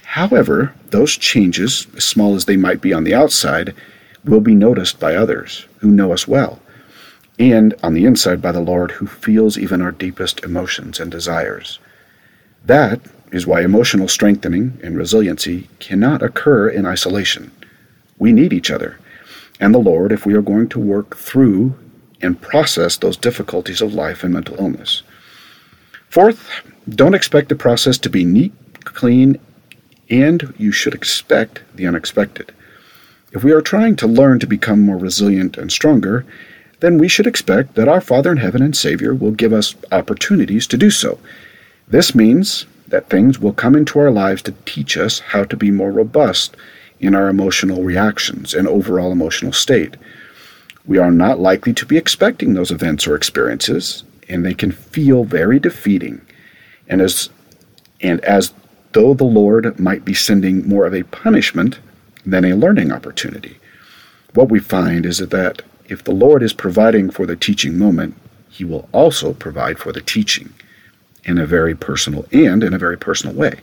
However, 0.05 0.75
those 0.90 1.16
changes, 1.16 1.87
as 1.96 2.05
small 2.05 2.35
as 2.35 2.44
they 2.44 2.57
might 2.57 2.81
be 2.81 2.92
on 2.92 3.05
the 3.05 3.14
outside, 3.14 3.75
will 4.25 4.40
be 4.40 4.55
noticed 4.55 4.99
by 4.99 5.14
others 5.14 5.66
who 5.79 5.90
know 5.90 6.12
us 6.12 6.27
well, 6.27 6.61
and 7.38 7.75
on 7.83 7.94
the 7.94 8.05
inside 8.05 8.42
by 8.42 8.53
the 8.53 8.61
Lord 8.61 8.90
who 8.90 9.07
feels 9.07 9.57
even 9.57 9.81
our 9.81 9.92
deepest 9.92 10.42
emotions 10.42 10.99
and 10.99 11.11
desires. 11.11 11.79
That 12.66 13.01
is 13.31 13.46
why 13.46 13.62
emotional 13.62 14.09
strengthening 14.09 14.79
and 14.83 14.96
resiliency 14.96 15.68
cannot 15.79 16.23
occur 16.23 16.68
in 16.68 16.85
isolation. 16.85 17.53
We 18.20 18.33
need 18.33 18.52
each 18.52 18.70
other 18.70 19.00
and 19.61 19.74
the 19.74 19.78
Lord 19.78 20.12
if 20.12 20.24
we 20.24 20.35
are 20.35 20.42
going 20.42 20.68
to 20.70 20.78
work 20.78 21.16
through 21.16 21.74
and 22.22 22.40
process 22.40 22.96
those 22.96 23.16
difficulties 23.16 23.80
of 23.80 23.94
life 23.94 24.24
and 24.24 24.33
mental 24.33 24.56
illness. 24.59 25.02
Fourth, 26.09 26.48
don't 26.88 27.14
expect 27.14 27.48
the 27.48 27.54
process 27.54 27.98
to 27.98 28.11
be 28.11 28.24
neat, 28.24 28.52
clean, 28.85 29.38
and 30.09 30.52
you 30.59 30.72
should 30.72 30.94
expect 30.94 31.61
the 31.74 31.87
unexpected. 31.87 32.52
If 33.33 33.44
we 33.44 33.52
are 33.52 33.61
trying 33.61 33.96
to 33.96 34.06
learn 34.06 34.40
to 34.40 34.46
become 34.46 34.80
more 34.80 34.98
resilient 34.98 35.56
and 35.56 35.70
stronger, 35.70 36.26
then 36.80 36.98
we 36.98 37.06
should 37.06 37.26
expect 37.26 37.74
that 37.74 37.88
our 37.88 38.00
Father 38.00 38.33
in 38.33 38.38
heaven 38.38 38.62
and 38.62 38.76
Savior 38.76 39.14
will 39.14 39.30
give 39.30 39.52
us 39.52 39.76
opportunities 39.92 40.66
to 40.68 40.76
do 40.76 40.90
so. 40.90 41.18
This 41.87 42.14
means 42.14 42.66
that 42.88 43.09
things 43.09 43.38
will 43.38 43.52
come 43.52 43.76
into 43.76 43.98
our 43.98 44.11
lives 44.11 44.42
to 44.42 44.54
teach 44.64 44.96
us 44.96 45.20
how 45.20 45.44
to 45.44 45.56
be 45.56 45.70
more 45.70 45.92
robust 45.92 46.56
in 47.00 47.14
our 47.14 47.28
emotional 47.28 47.82
reactions 47.82 48.54
and 48.54 48.68
overall 48.68 49.10
emotional 49.10 49.52
state. 49.52 49.96
We 50.86 50.98
are 50.98 51.10
not 51.10 51.40
likely 51.40 51.72
to 51.74 51.86
be 51.86 51.96
expecting 51.96 52.54
those 52.54 52.70
events 52.70 53.06
or 53.06 53.16
experiences, 53.16 54.04
and 54.28 54.44
they 54.44 54.54
can 54.54 54.70
feel 54.70 55.24
very 55.24 55.58
defeating. 55.58 56.20
And 56.88 57.00
as 57.00 57.30
and 58.00 58.20
as 58.24 58.52
though 58.92 59.14
the 59.14 59.24
Lord 59.24 59.78
might 59.78 60.04
be 60.04 60.14
sending 60.14 60.66
more 60.66 60.86
of 60.86 60.94
a 60.94 61.04
punishment 61.04 61.78
than 62.24 62.44
a 62.44 62.54
learning 62.54 62.92
opportunity. 62.92 63.58
What 64.34 64.48
we 64.48 64.58
find 64.58 65.06
is 65.06 65.18
that 65.18 65.62
if 65.86 66.04
the 66.04 66.12
Lord 66.12 66.42
is 66.42 66.52
providing 66.52 67.10
for 67.10 67.26
the 67.26 67.36
teaching 67.36 67.78
moment, 67.78 68.14
He 68.48 68.64
will 68.64 68.88
also 68.92 69.32
provide 69.32 69.78
for 69.78 69.92
the 69.92 70.00
teaching 70.00 70.52
in 71.24 71.38
a 71.38 71.46
very 71.46 71.74
personal 71.74 72.26
and 72.32 72.64
in 72.64 72.74
a 72.74 72.78
very 72.78 72.96
personal 72.96 73.34
way. 73.34 73.60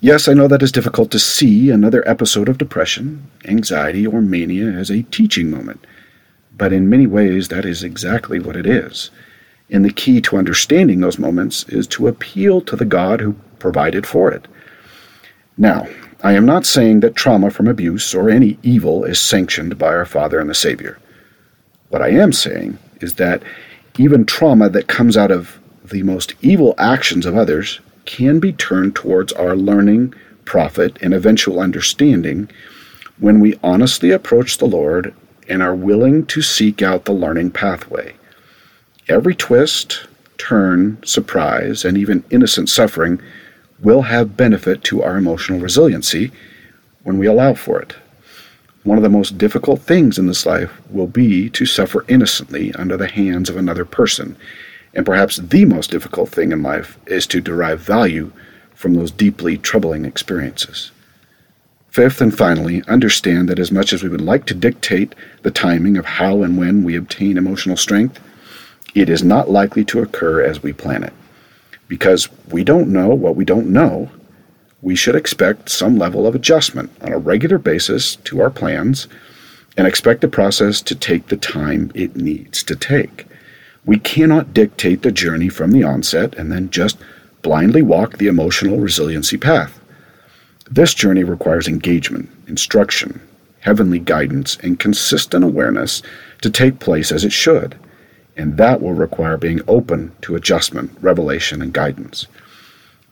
Yes, 0.00 0.28
I 0.28 0.32
know 0.32 0.46
that 0.46 0.62
is 0.62 0.70
difficult 0.70 1.10
to 1.10 1.18
see 1.18 1.70
another 1.70 2.08
episode 2.08 2.48
of 2.48 2.56
depression, 2.56 3.28
anxiety, 3.46 4.06
or 4.06 4.22
mania 4.22 4.66
as 4.66 4.90
a 4.90 5.02
teaching 5.02 5.50
moment, 5.50 5.84
but 6.56 6.72
in 6.72 6.88
many 6.88 7.08
ways 7.08 7.48
that 7.48 7.64
is 7.64 7.82
exactly 7.82 8.38
what 8.38 8.54
it 8.54 8.64
is. 8.64 9.10
And 9.70 9.84
the 9.84 9.92
key 9.92 10.20
to 10.20 10.36
understanding 10.36 11.00
those 11.00 11.18
moments 11.18 11.64
is 11.64 11.88
to 11.88 12.06
appeal 12.06 12.60
to 12.60 12.76
the 12.76 12.84
God 12.84 13.20
who 13.20 13.32
provided 13.58 14.06
for 14.06 14.30
it. 14.30 14.46
Now, 15.56 15.88
I 16.22 16.34
am 16.34 16.46
not 16.46 16.64
saying 16.64 17.00
that 17.00 17.16
trauma 17.16 17.50
from 17.50 17.66
abuse 17.66 18.14
or 18.14 18.30
any 18.30 18.56
evil 18.62 19.02
is 19.02 19.18
sanctioned 19.18 19.78
by 19.78 19.88
our 19.88 20.06
Father 20.06 20.38
and 20.38 20.48
the 20.48 20.54
Savior. 20.54 21.00
What 21.88 22.02
I 22.02 22.10
am 22.10 22.32
saying 22.32 22.78
is 23.00 23.14
that 23.14 23.42
even 23.98 24.26
trauma 24.26 24.68
that 24.68 24.86
comes 24.86 25.16
out 25.16 25.32
of 25.32 25.58
the 25.84 26.04
most 26.04 26.34
evil 26.40 26.76
actions 26.78 27.26
of 27.26 27.36
others 27.36 27.80
can 28.08 28.40
be 28.40 28.54
turned 28.54 28.96
towards 28.96 29.34
our 29.34 29.54
learning, 29.54 30.14
profit, 30.46 30.96
and 31.02 31.12
eventual 31.12 31.60
understanding 31.60 32.48
when 33.18 33.38
we 33.38 33.60
honestly 33.62 34.10
approach 34.10 34.56
the 34.56 34.66
Lord 34.66 35.14
and 35.46 35.62
are 35.62 35.74
willing 35.74 36.24
to 36.26 36.40
seek 36.40 36.80
out 36.80 37.04
the 37.04 37.12
learning 37.12 37.50
pathway. 37.50 38.14
Every 39.10 39.34
twist, 39.34 40.06
turn, 40.38 40.96
surprise, 41.04 41.84
and 41.84 41.98
even 41.98 42.24
innocent 42.30 42.70
suffering 42.70 43.20
will 43.78 44.02
have 44.02 44.38
benefit 44.38 44.82
to 44.84 45.02
our 45.02 45.18
emotional 45.18 45.60
resiliency 45.60 46.32
when 47.02 47.18
we 47.18 47.26
allow 47.26 47.52
for 47.52 47.78
it. 47.78 47.94
One 48.84 48.96
of 48.96 49.02
the 49.02 49.10
most 49.10 49.36
difficult 49.36 49.82
things 49.82 50.18
in 50.18 50.26
this 50.26 50.46
life 50.46 50.72
will 50.88 51.08
be 51.08 51.50
to 51.50 51.66
suffer 51.66 52.06
innocently 52.08 52.72
under 52.72 52.96
the 52.96 53.08
hands 53.08 53.50
of 53.50 53.58
another 53.58 53.84
person. 53.84 54.34
And 54.98 55.06
perhaps 55.06 55.36
the 55.36 55.64
most 55.64 55.92
difficult 55.92 56.28
thing 56.28 56.50
in 56.50 56.64
life 56.64 56.98
is 57.06 57.24
to 57.28 57.40
derive 57.40 57.78
value 57.78 58.32
from 58.74 58.94
those 58.94 59.12
deeply 59.12 59.56
troubling 59.56 60.04
experiences. 60.04 60.90
Fifth 61.88 62.20
and 62.20 62.36
finally, 62.36 62.82
understand 62.88 63.48
that 63.48 63.60
as 63.60 63.70
much 63.70 63.92
as 63.92 64.02
we 64.02 64.08
would 64.08 64.20
like 64.20 64.44
to 64.46 64.54
dictate 64.54 65.14
the 65.42 65.52
timing 65.52 65.96
of 65.96 66.04
how 66.04 66.42
and 66.42 66.58
when 66.58 66.82
we 66.82 66.96
obtain 66.96 67.38
emotional 67.38 67.76
strength, 67.76 68.18
it 68.92 69.08
is 69.08 69.22
not 69.22 69.48
likely 69.48 69.84
to 69.84 70.02
occur 70.02 70.42
as 70.42 70.64
we 70.64 70.72
plan 70.72 71.04
it. 71.04 71.12
Because 71.86 72.28
we 72.48 72.64
don't 72.64 72.88
know 72.88 73.10
what 73.10 73.36
we 73.36 73.44
don't 73.44 73.68
know, 73.68 74.10
we 74.82 74.96
should 74.96 75.14
expect 75.14 75.70
some 75.70 75.96
level 75.96 76.26
of 76.26 76.34
adjustment 76.34 76.90
on 77.02 77.12
a 77.12 77.18
regular 77.18 77.58
basis 77.58 78.16
to 78.16 78.40
our 78.40 78.50
plans 78.50 79.06
and 79.76 79.86
expect 79.86 80.22
the 80.22 80.26
process 80.26 80.82
to 80.82 80.96
take 80.96 81.28
the 81.28 81.36
time 81.36 81.92
it 81.94 82.16
needs 82.16 82.64
to 82.64 82.74
take. 82.74 83.27
We 83.88 83.98
cannot 83.98 84.52
dictate 84.52 85.00
the 85.00 85.10
journey 85.10 85.48
from 85.48 85.72
the 85.72 85.82
onset 85.82 86.34
and 86.34 86.52
then 86.52 86.68
just 86.68 86.98
blindly 87.40 87.80
walk 87.80 88.18
the 88.18 88.26
emotional 88.26 88.80
resiliency 88.80 89.38
path. 89.38 89.80
This 90.70 90.92
journey 90.92 91.24
requires 91.24 91.66
engagement, 91.66 92.28
instruction, 92.46 93.18
heavenly 93.60 93.98
guidance, 93.98 94.58
and 94.62 94.78
consistent 94.78 95.42
awareness 95.42 96.02
to 96.42 96.50
take 96.50 96.80
place 96.80 97.10
as 97.10 97.24
it 97.24 97.32
should, 97.32 97.78
and 98.36 98.58
that 98.58 98.82
will 98.82 98.92
require 98.92 99.38
being 99.38 99.62
open 99.66 100.12
to 100.20 100.36
adjustment, 100.36 100.90
revelation, 101.00 101.62
and 101.62 101.72
guidance. 101.72 102.26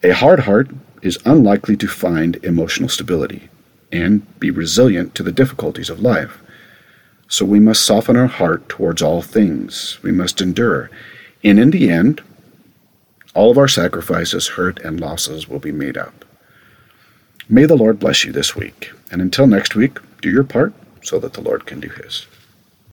A 0.03 0.11
hard 0.11 0.41
heart 0.41 0.69
is 1.01 1.19
unlikely 1.25 1.79
to 1.79 1.89
find 1.89 2.37
emotional 2.45 2.91
stability 2.91 3.49
and 3.91 4.27
be 4.41 4.51
resilient 4.51 5.15
to 5.15 5.23
the 5.23 5.33
difficulties 5.33 5.89
of 5.89 6.01
life. 6.01 6.43
So 7.29 7.45
we 7.45 7.61
must 7.61 7.85
soften 7.85 8.17
our 8.17 8.27
heart 8.27 8.69
towards 8.69 9.03
all 9.03 9.23
things. 9.23 9.99
We 10.03 10.13
must 10.13 10.41
endure. 10.41 10.91
And 11.43 11.59
in 11.59 11.71
the 11.71 11.91
end, 11.91 12.23
all 13.35 13.51
of 13.51 13.59
our 13.59 13.69
sacrifices, 13.69 14.49
hurt, 14.49 14.79
and 14.81 15.01
losses 15.01 15.49
will 15.49 15.59
be 15.59 15.73
made 15.73 15.97
up. 15.97 16.25
May 17.49 17.67
the 17.67 17.77
Lord 17.77 17.99
bless 17.99 18.25
you 18.25 18.33
this 18.33 18.57
week. 18.57 18.91
And 19.11 19.21
until 19.21 19.47
next 19.47 19.75
week, 19.75 19.99
do 20.21 20.31
your 20.31 20.45
part 20.45 20.73
so 21.03 21.19
that 21.19 21.35
the 21.35 21.41
Lord 21.41 21.67
can 21.67 21.81
do 21.81 21.89
his. 21.89 22.27